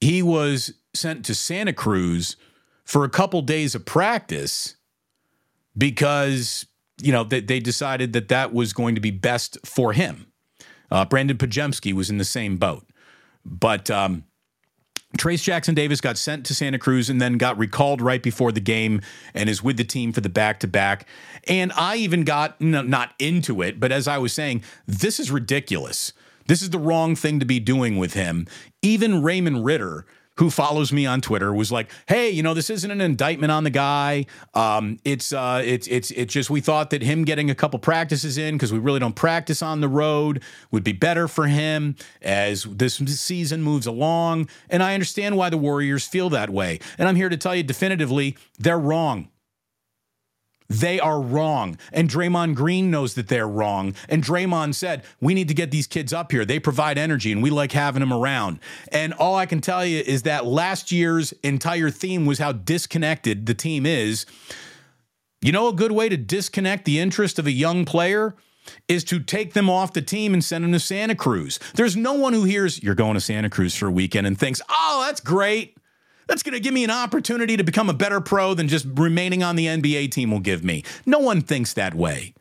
[0.00, 2.36] He was sent to Santa Cruz
[2.84, 4.76] for a couple days of practice
[5.76, 6.66] because
[7.00, 10.26] you know they, they decided that that was going to be best for him.
[10.90, 12.86] Uh, Brandin Podziemski was in the same boat.
[13.44, 14.24] But um,
[15.18, 18.60] Trayce Jackson Davis got sent to Santa Cruz and then got recalled right before the
[18.60, 19.00] game
[19.32, 21.06] and is with the team for the back to back.
[21.46, 26.12] And I even got not into it, but as I was saying, this is ridiculous.
[26.46, 28.46] This is the wrong thing to be doing with him.
[28.82, 32.90] Even Raymond Ridder who follows me on Twitter was like, "Hey, you know, this isn't
[32.90, 34.26] an indictment on the guy.
[34.54, 38.38] Um, it's uh, it's it's it's just we thought that him getting a couple practices
[38.38, 42.64] in because we really don't practice on the road would be better for him as
[42.64, 44.48] this season moves along.
[44.68, 46.80] And I understand why the Warriors feel that way.
[46.98, 49.28] And I'm here to tell you definitively, they're wrong.
[50.68, 51.76] They are wrong.
[51.92, 53.94] And Draymond Green knows that they're wrong.
[54.08, 56.44] And Draymond said, We need to get these kids up here.
[56.44, 58.60] They provide energy and we like having them around.
[58.90, 63.46] And all I can tell you is that last year's entire theme was how disconnected
[63.46, 64.24] the team is.
[65.42, 68.34] You know, a good way to disconnect the interest of a young player?
[68.88, 71.58] is to take them off the team and send them to Santa Cruz.
[71.74, 74.62] There's no one who hears you're going to Santa Cruz for a weekend and thinks,
[74.70, 75.76] oh, that's great.
[76.26, 79.42] That's going to give me an opportunity to become a better pro than just remaining
[79.42, 80.84] on the NBA team will give me.
[81.06, 82.34] No one thinks that way.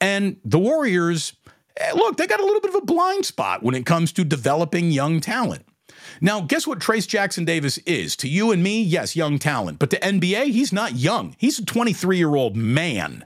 [0.00, 1.34] And the Warriors,
[1.76, 4.24] eh, look, they got a little bit of a blind spot when it comes to
[4.24, 5.64] developing young talent.
[6.20, 8.16] Now, guess what Trayce Jackson Davis is?
[8.16, 9.78] To you and me, yes, young talent.
[9.78, 11.34] But to NBA, he's not young.
[11.38, 13.24] He's a 23 year old man.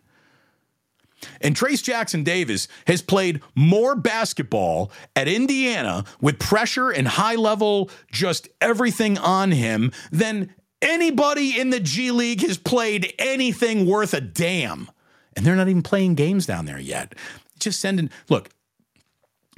[1.40, 7.90] And Trayce Jackson Davis has played more basketball at Indiana with pressure and high level,
[8.10, 14.20] just everything on him than anybody in the G League has played anything worth a
[14.20, 14.90] damn.
[15.36, 17.14] And they're not even playing games down there yet.
[17.58, 18.50] Just sending, look,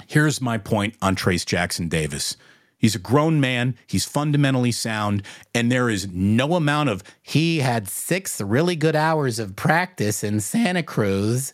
[0.07, 2.37] here's my point on Trayce Jackson Davis.
[2.83, 3.77] He's a grown man.
[3.87, 5.23] He's fundamentally sound.
[5.55, 10.41] And there is no amount of, he had six really good hours of practice in
[10.41, 11.53] Santa Cruz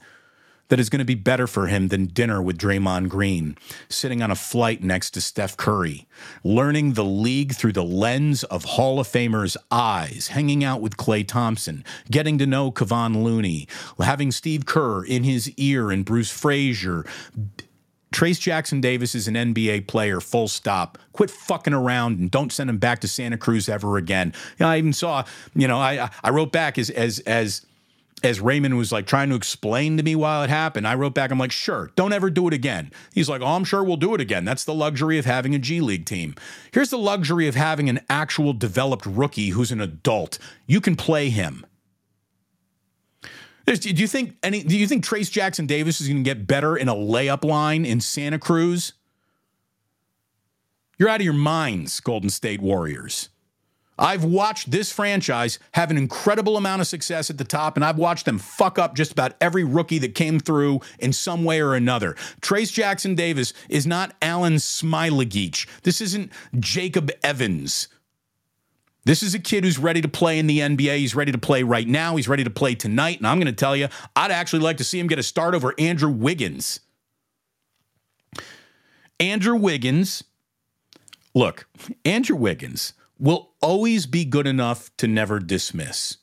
[0.69, 3.55] that is going to be better for him than dinner with Draymond Green,
[3.89, 6.07] sitting on a flight next to Steph Curry,
[6.43, 11.27] learning the league through the lens of Hall of Famers' eyes, hanging out with Klay
[11.27, 13.67] Thompson, getting to know Kevon Looney,
[13.99, 17.05] having Steve Kerr in his ear and Bruce Fraser,
[18.11, 20.97] Trayce Jackson Davis is an NBA player, full stop.
[21.13, 24.33] Quit fucking around and don't send him back to Santa Cruz ever again.
[24.57, 27.65] You know, I even saw, you know, I I wrote back as as as
[28.23, 31.31] as Raymond was like trying to explain to me while it happened, I wrote back,
[31.31, 32.91] I'm like, sure, don't ever do it again.
[33.13, 34.45] He's like, oh, I'm sure we'll do it again.
[34.45, 36.35] That's the luxury of having a G League team.
[36.71, 40.37] Here's the luxury of having an actual developed rookie who's an adult.
[40.67, 41.65] You can play him.
[43.69, 44.63] There's, do you think any?
[44.63, 47.85] Do you think Trayce Jackson Davis is going to get better in a layup line
[47.85, 48.93] in Santa Cruz?
[50.97, 53.29] You're out of your minds, Golden State Warriors.
[53.99, 57.99] I've watched this franchise have an incredible amount of success at the top, and I've
[57.99, 61.75] watched them fuck up just about every rookie that came through in some way or
[61.75, 62.15] another.
[62.41, 65.67] Trayce Jackson Davis is not Alen Smailagic.
[65.83, 67.87] This isn't Jacob Evans.
[69.05, 70.97] This is a kid who's ready to play in the NBA.
[70.97, 72.15] He's ready to play right now.
[72.15, 73.17] He's ready to play tonight.
[73.17, 75.55] And I'm going to tell you, I'd actually like to see him get a start
[75.55, 76.81] over Andrew Wiggins.
[79.19, 80.23] Andrew Wiggins,
[81.33, 81.67] look,
[82.05, 86.17] Andrew Wiggins will always be good enough to never dismiss.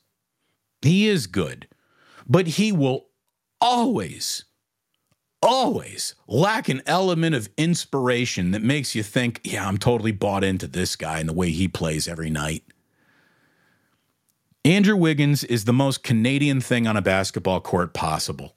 [0.83, 1.69] He is good,
[2.27, 3.09] but he will
[3.61, 4.45] always,
[5.47, 10.67] always lack an element of inspiration that makes you think, yeah, I'm totally bought into
[10.67, 12.65] this guy and the way he plays every night.
[14.65, 18.57] Andrew Wiggins is the most Canadian thing on a basketball court possible.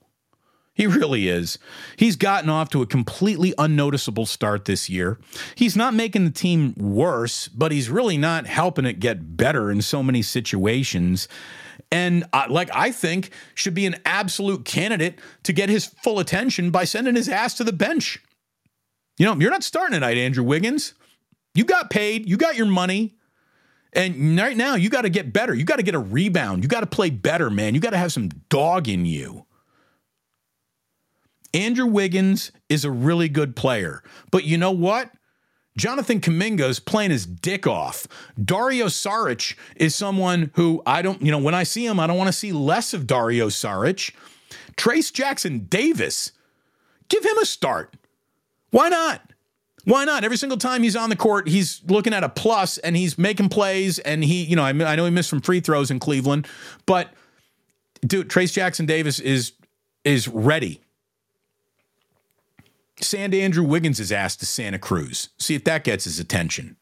[0.73, 1.60] He really is.
[1.97, 5.19] He's gotten off to a completely unnoticeable start this year.
[5.56, 9.82] He's not making the team worse, but he's really not helping it get better in
[9.82, 11.28] so many situations.
[11.91, 16.69] And uh, like I think should be an absolute candidate to get his full attention
[16.69, 18.23] by sending his ass to the bench.
[19.17, 20.93] You know, you're not starting tonight, Andrew Wiggins.
[21.56, 23.15] You got paid, you got your money.
[23.91, 25.54] And right now, you got to get better.
[25.54, 26.63] You got to get a rebound.
[26.63, 27.73] You got to play better, man.
[27.73, 29.47] You got to have some dog in you.
[31.56, 34.04] Andrew Wiggins is a really good player.
[34.32, 35.10] But you know what?
[35.79, 38.05] Jonathan Kuminga is playing his dick off.
[38.43, 42.17] Dario Saric is someone who I don't, you know, when I see him, I don't
[42.17, 44.13] want to see less of Dario Saric.
[44.75, 46.33] Trayce Jackson Davis,
[47.07, 47.95] give him a start.
[48.71, 49.21] Why not?
[49.85, 50.25] Why not?
[50.25, 53.47] Every single time he's on the court, he's looking at a plus and he's making
[53.47, 53.99] plays.
[53.99, 56.45] And he, you know, I, I know he missed some free throws in Cleveland,
[56.85, 57.13] but
[58.05, 59.53] dude, Trayce Jackson Davis is
[60.03, 60.81] is ready
[63.01, 65.29] Send Andrew Wiggins' ass to Santa Cruz.
[65.38, 66.75] See if that gets his attention.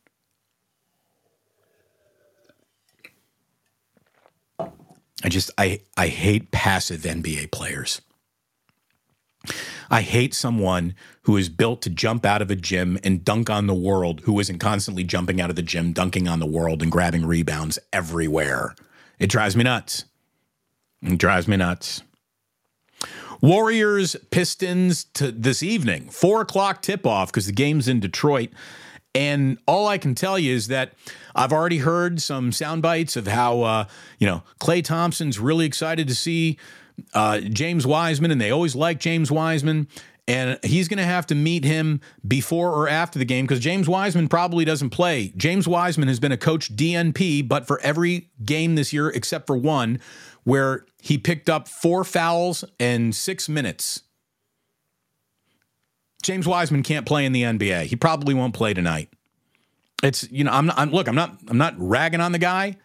[5.24, 8.02] I just I I hate passive NBA players.
[9.90, 13.68] I hate someone who is built to jump out of a gym and dunk on
[13.68, 16.92] the world who isn't constantly jumping out of the gym, dunking on the world and
[16.92, 18.76] grabbing rebounds everywhere.
[19.18, 20.06] It drives me nuts.
[21.02, 22.04] It drives me nuts.
[23.42, 28.50] Warriors Pistons to this evening, four o'clock tip off because the game's in Detroit.
[29.16, 30.94] And all I can tell you is that
[31.36, 33.86] I've already heard some sound bites of how, uh,
[34.20, 36.58] you know, Klay Thompson's really excited to see
[37.14, 39.88] uh, James Wiseman, and they always like James Wiseman.
[40.28, 43.88] And he's going to have to meet him before or after the game because James
[43.88, 45.32] Wiseman probably doesn't play.
[45.38, 49.56] James Wiseman has been a coach DNP, but for every game this year except for
[49.56, 50.02] one,
[50.48, 54.04] where he picked up four fouls in six minutes.
[56.24, 57.88] James Wiseman can't play in the NBA.
[57.88, 59.10] He probably won't play tonight.
[60.02, 62.78] It's you know I'm, not, I'm look I'm not I'm not ragging on the guy.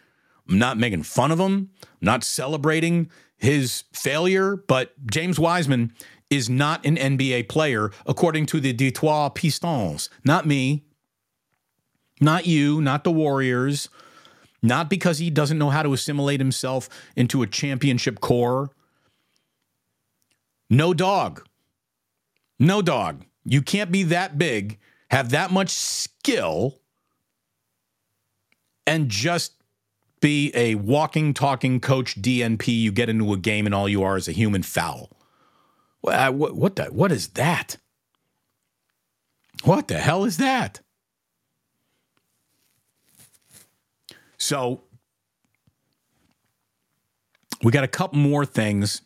[0.48, 1.70] I'm not making fun of him.
[1.85, 4.57] I'm not celebrating his failure.
[4.57, 5.92] But James Wiseman
[6.31, 10.11] is not an NBA player according to the Detroit Pistons.
[10.25, 10.83] Not me.
[12.20, 12.81] Not you.
[12.81, 13.88] Not the Warriors
[14.62, 18.70] not because he doesn't know how to assimilate himself into a championship core.
[20.70, 21.44] No dog.
[22.59, 23.25] No dog.
[23.44, 24.79] You can't be that big,
[25.11, 26.79] have that much skill,
[28.87, 29.55] and just
[30.20, 32.68] be a walking, talking coach DNP.
[32.68, 35.11] You get into a game and all you are is a human foul.
[36.01, 37.77] What, what, the, what is that?
[39.64, 40.81] What the hell is that?
[44.43, 44.82] So
[47.62, 49.03] we got a couple more things.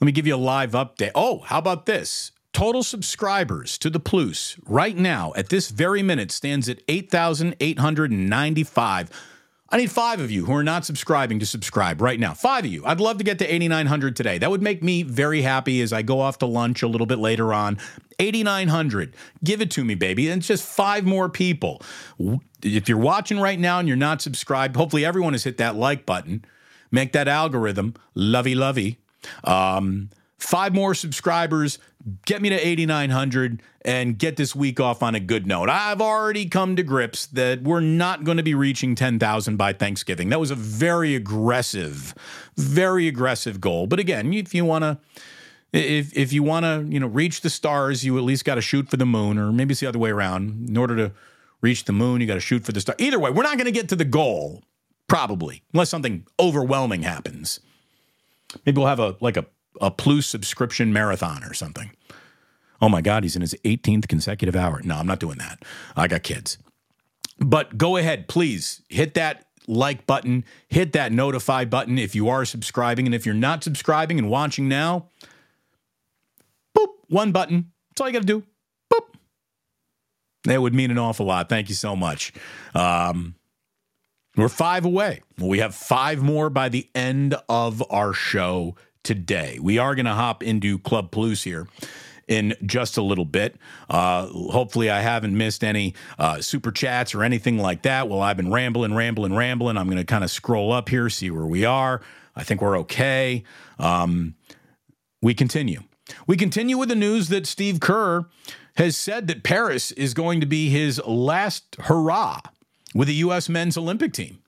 [0.00, 1.10] Let me give you a live update.
[1.14, 2.32] Oh, how about this?
[2.54, 9.10] Total subscribers to the Plus right now at this very minute stands at 8,895.
[9.72, 12.34] I need five of you who are not subscribing to subscribe right now.
[12.34, 12.84] Five of you.
[12.84, 14.38] I'd love to get to 8,900 today.
[14.38, 17.18] That would make me very happy as I go off to lunch a little bit
[17.18, 17.78] later on.
[18.18, 19.14] 8,900.
[19.42, 20.28] Give it to me, baby.
[20.28, 21.82] And it's just five more people
[22.62, 26.06] if you're watching right now and you're not subscribed, hopefully everyone has hit that like
[26.06, 26.44] button.
[26.90, 28.98] Make that algorithm lovey lovey.
[29.44, 31.78] Um, five more subscribers,
[32.26, 35.68] get me to 8,900 and get this week off on a good note.
[35.68, 40.28] I've already come to grips that we're not going to be reaching 10,000 by Thanksgiving.
[40.28, 42.14] That was a very aggressive,
[42.56, 43.86] very aggressive goal.
[43.86, 44.98] But again, if you want to
[45.72, 48.60] if if you want to, you know, reach the stars, you at least got to
[48.60, 51.12] shoot for the moon or maybe it's the other way around in order to
[51.62, 52.94] reach the moon, you got to shoot for the star.
[52.98, 54.62] Either way, we're not going to get to the goal,
[55.08, 57.60] probably, unless something overwhelming happens.
[58.66, 59.46] Maybe we'll have a like a,
[59.80, 61.90] a Plus subscription marathon or something.
[62.80, 64.80] Oh my God, he's in his 18th consecutive hour.
[64.82, 65.62] No, I'm not doing that.
[65.96, 66.58] I got kids.
[67.38, 72.44] But go ahead, please hit that like button, hit that notify button if you are
[72.44, 73.06] subscribing.
[73.06, 75.08] And if you're not subscribing and watching now,
[76.76, 77.70] boop, one button.
[77.90, 78.42] That's all you got to do.
[78.92, 79.14] Boop.
[80.44, 81.48] That would mean an awful lot.
[81.48, 82.32] Thank you so much.
[82.74, 83.36] Um,
[84.36, 85.22] we're five away.
[85.38, 89.58] We have five more by the end of our show today.
[89.60, 91.68] We are going to hop into Club Plus here
[92.28, 93.56] in just a little bit.
[93.90, 98.08] Uh, hopefully, I haven't missed any uh, super chats or anything like that.
[98.08, 99.76] Well, I've been rambling, rambling, rambling.
[99.76, 102.00] I'm going to kind of scroll up here, see where we are.
[102.34, 103.44] I think we're okay.
[103.78, 104.34] Um,
[105.20, 105.82] we continue.
[106.26, 108.26] We continue with the news that Steve Kerr
[108.76, 112.40] has said that Paris is going to be his last hurrah
[112.94, 113.48] with the U.S.
[113.48, 114.41] men's Olympic team.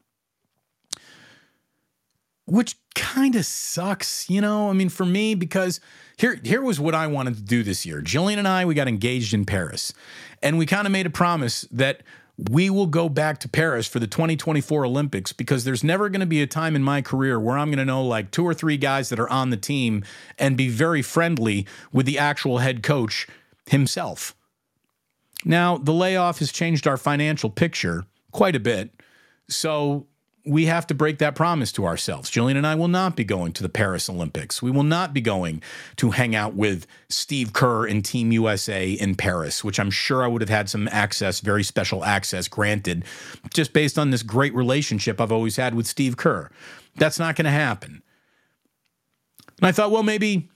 [2.46, 4.68] Which kind of sucks, you know?
[4.68, 5.80] I mean, for me, because
[6.16, 8.02] here, here was what I wanted to do this year.
[8.02, 9.94] Jillian and I, we got engaged in Paris,
[10.42, 12.02] and we kind of made a promise that
[12.36, 16.26] we will go back to Paris for the 2024 Olympics because there's never going to
[16.26, 18.76] be a time in my career where I'm going to know like two or three
[18.76, 20.04] guys that are on the team
[20.38, 23.28] and be very friendly with the actual head coach
[23.66, 24.34] himself.
[25.44, 28.90] Now, the layoff has changed our financial picture quite a bit.
[29.48, 30.06] So
[30.46, 32.30] we have to break that promise to ourselves.
[32.30, 34.60] Jillian and I will not be going to the Paris Olympics.
[34.60, 35.62] We will not be going
[35.96, 40.26] to hang out with Steve Kerr and Team USA in Paris, which I'm sure I
[40.26, 43.04] would have had some access, very special access granted,
[43.54, 46.50] just based on this great relationship I've always had with Steve Kerr.
[46.96, 48.02] That's not going to happen.
[49.58, 50.50] And I thought, well, maybe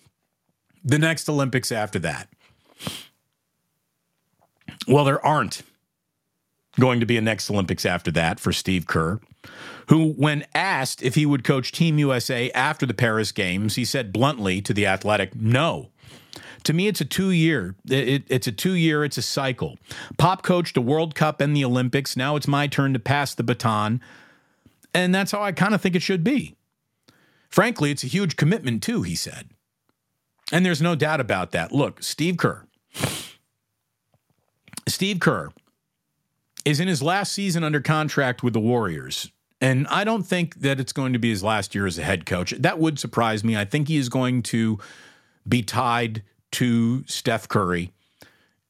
[0.84, 2.28] the next Olympics after that.
[4.86, 5.62] Well, there aren't
[6.78, 9.20] going to be a next Olympics after that for Steve Kerr,
[9.88, 14.12] who, when asked if he would coach Team USA after the Paris Games, he said
[14.12, 15.90] bluntly to The Athletic, no.
[16.64, 17.76] To me, it's a two year.
[17.88, 19.04] It, it's a two year.
[19.04, 19.78] It's a cycle.
[20.18, 22.16] Pop coached a World Cup and the Olympics.
[22.16, 24.00] Now it's my turn to pass the baton,
[24.92, 26.56] and that's how I kind of think it should be.
[27.48, 29.02] Frankly, it's a huge commitment too.
[29.02, 29.48] He said,
[30.52, 31.72] and there's no doubt about that.
[31.72, 32.66] Look, Steve Kerr.
[34.86, 35.50] Steve Kerr
[36.64, 39.30] is in his last season under contract with the Warriors.
[39.60, 42.26] And I don't think that it's going to be his last year as a head
[42.26, 42.52] coach.
[42.52, 43.56] That would surprise me.
[43.56, 44.78] I think he is going to
[45.46, 47.92] be tied to Steph Curry,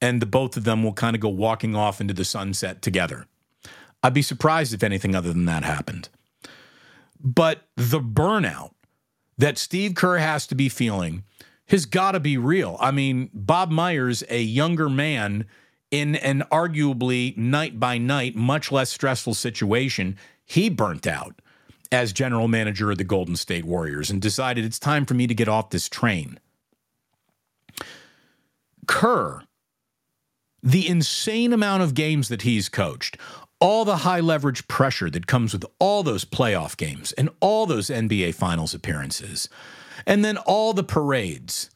[0.00, 3.26] and the both of them will kind of go walking off into the sunset together.
[4.02, 6.08] I'd be surprised if anything other than that happened.
[7.20, 8.70] But the burnout
[9.36, 11.24] that Steve Kerr has to be feeling
[11.66, 12.76] has got to be real.
[12.80, 15.46] I mean, Bob Myers, a younger man,
[15.90, 20.16] in an arguably night by night, much less stressful situation,
[20.48, 21.40] he burnt out
[21.92, 25.34] as general manager of the Golden State Warriors and decided it's time for me to
[25.34, 26.40] get off this train.
[28.86, 29.42] Kerr,
[30.62, 33.16] the insane amount of games that he's coached,
[33.60, 37.88] all the high leverage pressure that comes with all those playoff games and all those
[37.88, 39.48] NBA Finals appearances,
[40.06, 41.70] and then all the parades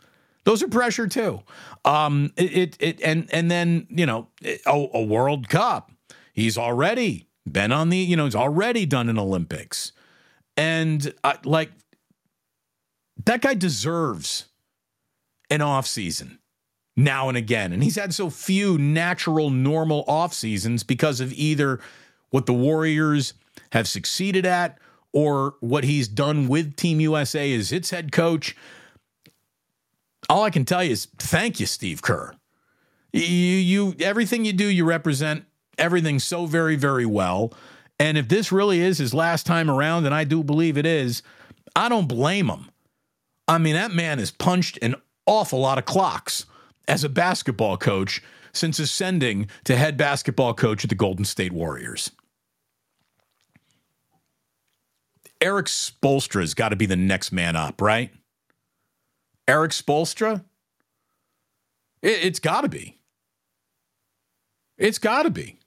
[0.45, 1.43] those are pressure too.
[1.85, 5.93] Um, it, it, it and and then you know a, a World Cup.
[6.33, 9.93] He's already been on the you know he's already done an Olympics,
[10.57, 11.71] and uh, like
[13.25, 14.47] that guy deserves
[15.51, 16.39] an off season
[16.97, 17.73] now and again.
[17.73, 21.81] And he's had so few natural, normal off seasons because of either
[22.31, 23.35] what the Warriors
[23.73, 24.79] have succeeded at
[25.13, 28.57] or what he's done with Team USA as its head coach
[30.29, 32.35] all I can tell you is thank you, Steve Kerr.
[33.13, 35.45] You, you, everything you do, you represent
[35.79, 37.53] everything so very, very well.
[37.99, 41.23] And if this really is his last time around, and I do believe it is,
[41.77, 42.71] I don't blame him.
[43.49, 44.95] I mean, that man has punched an
[45.27, 46.47] awful lot of clocks
[46.89, 52.11] as a basketball coach since ascending to head basketball coach at the Golden State Warriors.
[55.41, 58.11] Erik Spoelstra's got to be the next man up, right?
[59.49, 60.45] Erik Spoelstra?
[62.01, 62.99] It, it's got to be.
[64.79, 65.59] It's got to be.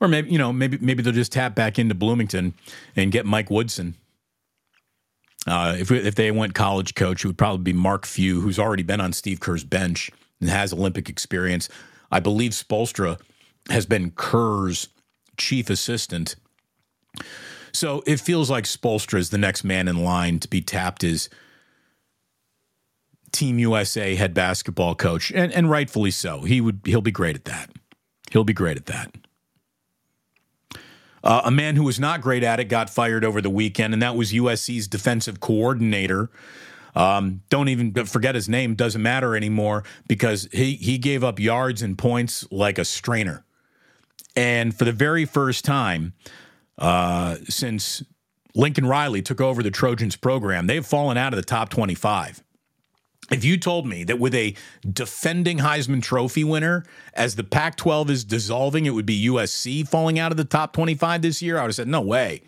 [0.00, 2.54] Or maybe you know maybe maybe they'll just tap back into Bloomington
[2.96, 3.94] and get Mike Woodson.
[5.46, 8.82] Uh, if if they went college coach, it would probably be Mark Few, who's already
[8.82, 11.68] been on Steve Kerr's bench and has Olympic experience.
[12.10, 13.20] I believe Spoelstra
[13.70, 14.88] has been Kerr's
[15.36, 16.36] chief assistant
[17.72, 21.28] so it feels like Spoelstra is the next man in line to be tapped as
[23.30, 26.40] Team USA head basketball coach, and, and rightfully so.
[26.42, 27.70] He would he'll be great at that.
[28.30, 29.14] He'll be great at that.
[31.22, 34.02] Uh, a man who was not great at it got fired over the weekend, and
[34.02, 36.30] that was USC's defensive coordinator.
[36.94, 41.82] Um, don't even forget his name, doesn't matter anymore because he, he gave up yards
[41.82, 43.44] and points like a strainer.
[44.34, 46.14] And for the very first time
[46.78, 48.02] uh, since
[48.54, 52.42] Lincoln Riley took over the Trojans program, they've fallen out of the top 25.
[53.30, 54.54] If you told me that with a
[54.90, 60.18] defending Heisman Trophy winner, as the Pac 12 is dissolving, it would be USC falling
[60.18, 62.42] out of the top 25 this year, I would have said, no way.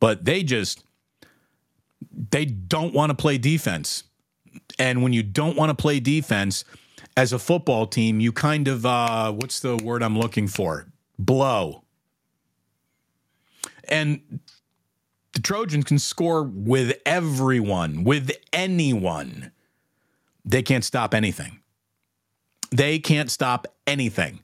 [0.00, 0.84] But they just,
[2.30, 4.04] they don't want to play defense.
[4.78, 6.64] And when you don't want to play defense
[7.16, 10.86] as a football team, you kind of, uh, what's the word I'm looking for?
[11.18, 11.84] Blow.
[13.88, 14.40] And
[15.34, 19.52] the Trojans can score with everyone, with anyone.
[20.44, 21.60] They can't stop anything.
[22.70, 24.40] They can't stop anything.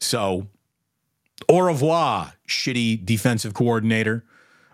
[0.00, 0.48] So,
[1.48, 4.24] au revoir, shitty defensive coordinator.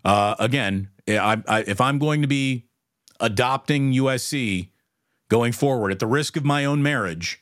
[0.04, 2.66] Uh, again, I, I, if I'm going to be
[3.20, 4.68] adopting USC
[5.28, 7.40] going forward at the risk of my own marriage,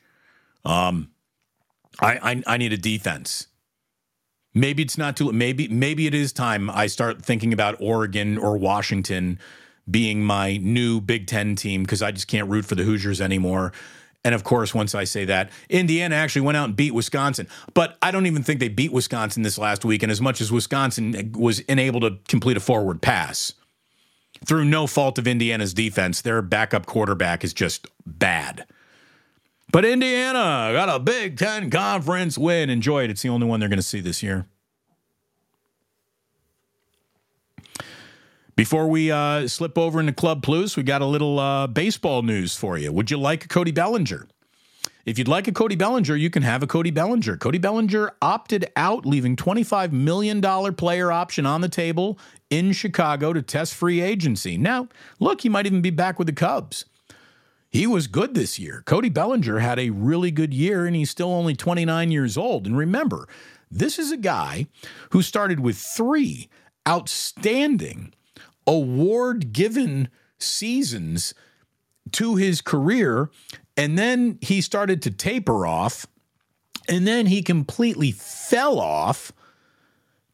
[0.65, 1.11] um,
[1.99, 3.47] I, I, I need a defense.
[4.53, 5.31] Maybe it's not too.
[5.31, 9.37] Maybe maybe it is time I start thinking about Oregon or Washington
[9.89, 13.73] being my new Big Ten team because I just can't root for the Hoosiers anymore.
[14.23, 17.47] And of course, once I say that, Indiana actually went out and beat Wisconsin.
[17.73, 20.03] But I don't even think they beat Wisconsin this last week.
[20.03, 23.53] And as much as Wisconsin was unable to complete a forward pass
[24.45, 28.65] through no fault of Indiana's defense, their backup quarterback is just bad.
[29.71, 32.69] But Indiana got a Big Ten conference win.
[32.69, 33.09] Enjoy it.
[33.09, 34.47] It's the only one they're going to see this year.
[38.57, 42.55] Before we uh, slip over into Club Plus, we got a little uh, baseball news
[42.55, 42.91] for you.
[42.91, 44.27] Would you like a Cody Bellinger?
[45.05, 47.37] If you'd like a Cody Bellinger, you can have a Cody Bellinger.
[47.37, 50.41] Cody Bellinger opted out, leaving $25 million
[50.73, 52.17] player option on the table
[52.49, 54.57] in Chicago to test free agency.
[54.57, 54.87] Now,
[55.19, 56.85] look, he might even be back with the Cubs.
[57.69, 58.81] He was good this year.
[58.87, 62.65] Cody Bellinger had a really good year, and he's still only 29 years old.
[62.65, 63.27] And remember,
[63.69, 64.65] this is a guy
[65.11, 66.49] who started with three
[66.89, 68.15] outstanding
[68.67, 71.33] award given seasons
[72.11, 73.29] to his career.
[73.75, 76.05] And then he started to taper off.
[76.89, 79.31] And then he completely fell off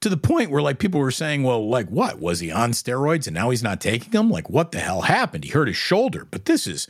[0.01, 2.19] to the point where like people were saying, well, like what?
[2.19, 4.29] Was he on steroids and now he's not taking them?
[4.29, 5.45] Like what the hell happened?
[5.45, 6.27] He hurt his shoulder.
[6.29, 6.87] But this is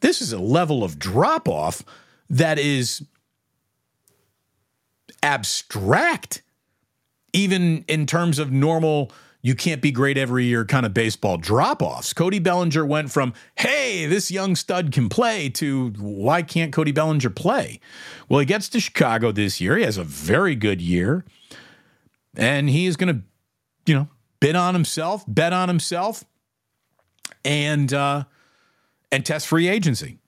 [0.00, 1.82] this is a level of drop off
[2.30, 3.04] that is
[5.22, 6.42] abstract,
[7.32, 9.10] even in terms of normal
[9.42, 12.12] you can't be great every year kind of baseball drop offs.
[12.12, 17.30] Cody Bellinger went from, hey, this young stud can play to why can't Cody Bellinger
[17.30, 17.80] play?
[18.28, 19.76] Well, he gets to Chicago this year.
[19.76, 21.24] He has a very good year.
[22.36, 23.22] And he is going to,
[23.86, 24.08] you know,
[24.40, 26.24] bid on himself, bet on himself,
[27.44, 28.24] and uh,
[29.10, 30.18] and test free agency.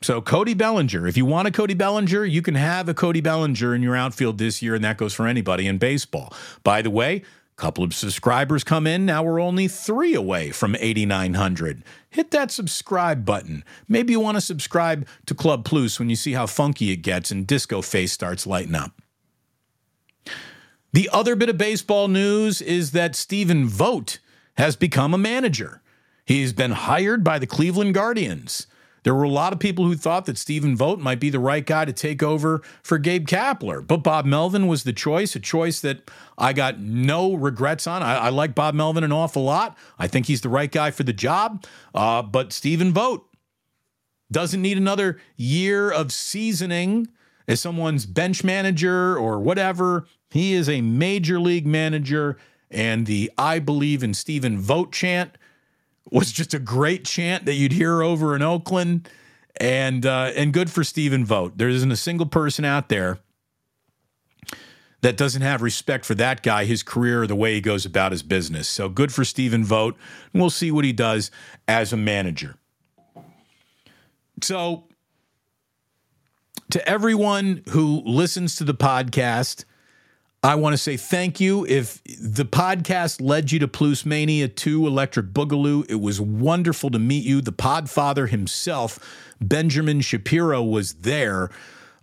[0.00, 3.74] So Cody Bellinger, if you want a Cody Bellinger, you can have a Cody Bellinger
[3.74, 6.32] in your outfield this year, and that goes for anybody in baseball.
[6.62, 7.22] By the way,
[7.58, 9.04] couple of subscribers come in.
[9.04, 11.84] Now we're only three away from 8,900.
[12.08, 13.64] Hit that subscribe button.
[13.86, 17.30] Maybe you want to subscribe to Club Plus when you see how funky it gets
[17.30, 19.02] and Disco Face starts lighting up.
[20.92, 24.20] The other bit of baseball news is that Stephen Vogt
[24.56, 25.82] has become a manager.
[26.24, 28.66] He's been hired by the Cleveland Guardians.
[29.02, 31.64] There were a lot of people who thought that Stephen Vogt might be the right
[31.64, 35.80] guy to take over for Gabe Kapler, but Bob Melvin was the choice, a choice
[35.80, 38.02] that I got no regrets on.
[38.02, 39.76] I, I like Bob Melvin an awful lot.
[39.98, 43.24] I think he's the right guy for the job, uh, but Stephen Vogt
[44.30, 47.08] doesn't need another year of seasoning
[47.46, 50.06] as someone's bench manager or whatever.
[50.30, 52.36] He is a major league manager,
[52.70, 55.38] and the I believe in Stephen Vogt chant
[56.10, 59.08] was just a great chant that you'd hear over in Oakland,
[59.60, 61.58] and uh, and good for Stephen Vogt.
[61.58, 63.18] There isn't a single person out there
[65.00, 68.22] that doesn't have respect for that guy, his career, the way he goes about his
[68.22, 68.68] business.
[68.68, 69.98] So good for Stephen Vogt.
[70.32, 71.30] We'll see what he does
[71.68, 72.56] as a manager.
[74.42, 74.84] So,
[76.70, 79.64] to everyone who listens to the podcast,
[80.42, 81.66] I want to say thank you.
[81.66, 86.98] If the podcast led you to Plus Mania 2 Electric Boogaloo, it was wonderful to
[87.00, 87.40] meet you.
[87.40, 89.00] The podfather himself,
[89.40, 91.50] Benjamin Shapiro, was there.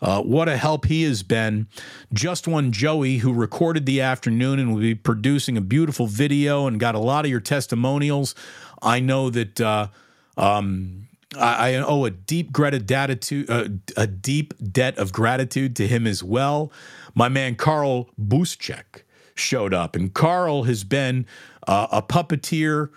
[0.01, 1.67] Uh, what a help he has been.
[2.11, 6.77] Just one Joey, who recorded the afternoon and will be producing a beautiful video and
[6.77, 8.36] got a lot of your testimonials.
[8.81, 9.88] I know that uh,
[10.36, 11.07] um,
[11.38, 13.67] I, I, owe a deep gratitude, uh,
[13.97, 16.71] a deep debt of gratitude to him as well
[17.15, 19.03] my man Carl Buszczyk
[19.34, 21.26] showed up, and Carl has been
[21.67, 22.89] uh, a puppeteer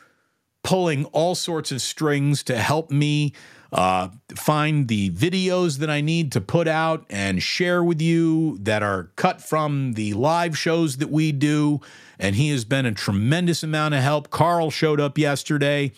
[0.62, 3.33] pulling all sorts of strings to help me
[3.72, 8.83] uh, find the videos that I need to put out and share with you that
[8.83, 11.81] are cut from the live shows that we do.
[12.18, 14.31] And he has been a tremendous amount of help.
[14.31, 15.93] Carl showed up yesterday.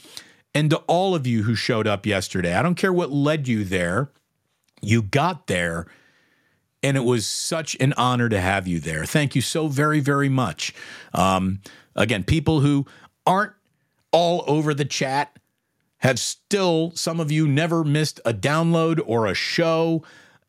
[0.55, 3.65] And to all of you who showed up yesterday, I don't care what led you
[3.65, 4.11] there,
[4.83, 5.87] you got there.
[6.83, 9.05] And it was such an honor to have you there.
[9.05, 10.73] Thank you so very, very much.
[11.13, 11.61] Um,
[11.95, 12.87] again, people who
[13.27, 13.53] aren't
[14.13, 15.39] all over the chat
[15.99, 20.03] have still, some of you never missed a download or a show.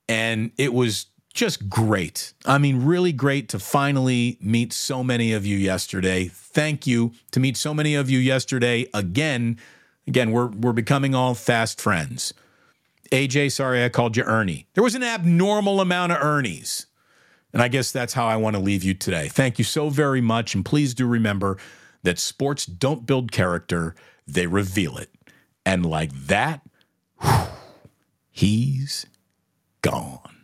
[0.07, 2.33] And it was just great.
[2.45, 6.29] I mean, really great to finally meet so many of you yesterday.
[6.31, 9.57] Thank you to meet so many of you yesterday again.
[10.07, 12.33] Again, we're, we're becoming all fast friends.
[13.11, 14.67] AJ, sorry I called you Ernie.
[14.73, 16.85] There was an abnormal amount of Ernies.
[17.53, 19.27] And I guess that's how I want to leave you today.
[19.27, 20.55] Thank you so very much.
[20.55, 21.57] And please do remember
[22.03, 23.95] that sports don't build character,
[24.25, 25.09] they reveal it.
[25.65, 26.61] And like that,
[27.21, 27.47] whew,
[28.31, 29.05] he's
[29.81, 30.40] gone.